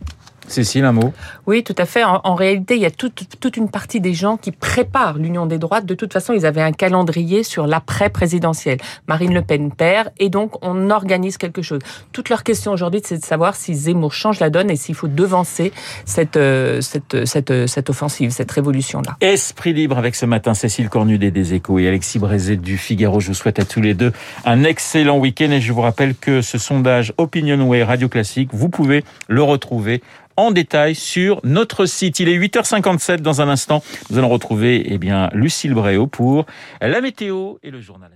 Cécile, 0.48 0.86
un 0.86 0.92
mot? 0.92 1.14
Oui, 1.46 1.64
tout 1.64 1.76
à 1.78 1.86
fait. 1.86 2.04
En, 2.04 2.22
en 2.24 2.36
réalité, 2.36 2.76
il 2.76 2.82
y 2.82 2.86
a 2.86 2.92
toute, 2.92 3.40
toute, 3.40 3.58
une 3.58 3.70
partie 3.70 4.00
des 4.00 4.14
gens 4.14 4.38
qui 4.38 4.52
préparent 4.52 5.18
l'union 5.18 5.46
des 5.46 5.58
droites. 5.58 5.86
De 5.86 5.96
toute 5.96 6.14
façon, 6.14 6.34
ils 6.34 6.46
avaient 6.46 6.62
un 6.62 6.72
calendrier 6.72 7.44
sur 7.44 7.68
l'après-présidentiel. 7.68 8.78
Marine 9.08 9.34
Le 9.34 9.42
Pen 9.42 9.72
perd, 9.72 10.12
et 10.20 10.30
donc 10.30 10.54
on 10.66 10.90
organise 10.90 11.38
quelque 11.38 11.62
chose. 11.62 11.80
Toute 12.12 12.30
leur 12.30 12.44
question 12.44 12.72
aujourd'hui, 12.72 13.02
c'est 13.04 13.18
de 13.18 13.26
savoir 13.26 13.56
si 13.56 13.76
Zemmour 13.76 14.14
change 14.14 14.40
la 14.40 14.50
donne 14.50 14.70
et 14.70 14.76
s'il 14.76 14.96
faut 14.96 15.08
devancer 15.08 15.72
cette, 16.06 16.38
euh, 16.38 16.82
cette, 16.82 17.26
cette, 17.26 17.68
cette 17.68 17.90
offensive, 17.90 18.32
cette 18.32 18.52
révolution-là. 18.52 19.18
Esprit 19.22 19.74
libre 19.74 19.98
avec 19.98 20.16
ce 20.16 20.26
matin 20.26 20.54
Cécile 20.54 20.90
Cornudet 20.90 21.32
des 21.32 21.54
Échos 21.54 21.80
et 21.80 21.88
Alexis 21.88 22.20
Brézé 22.20 22.56
du 22.56 22.78
Figaro. 22.78 23.20
Je 23.20 23.28
vous 23.28 23.34
souhaite 23.34 23.60
à 23.60 23.66
tous 23.66 23.82
les 23.82 23.94
deux 23.94 24.12
un 24.46 24.64
excellent 24.64 25.18
week-end 25.18 25.52
et 25.52 25.62
je 25.62 25.74
vous 25.74 25.82
rappelle 25.82 26.16
que 26.16 26.42
ce 26.42 26.58
sondage 26.58 27.14
Opinionway 27.18 27.84
Radio 27.84 28.10
Classique, 28.10 28.50
vous 28.54 28.70
pouvez 28.70 29.04
le 29.28 29.44
retrouver 29.44 30.02
en 30.38 30.52
détail 30.52 30.96
sur 30.96 31.42
notre 31.44 31.86
site. 31.86 32.20
Il 32.20 32.30
est 32.30 32.38
8h57 32.38 33.18
dans 33.18 33.42
un 33.42 33.50
instant. 33.50 33.84
Nous 34.10 34.18
allons 34.18 34.30
retrouver 34.30 34.84
eh 34.86 34.98
bien 34.98 35.30
Lucille 35.34 35.74
Bréau 35.74 36.08
pour 36.08 36.46
la 36.80 37.02
météo 37.02 37.56
et 37.64 37.72
le 37.72 37.82
journal. 37.82 38.12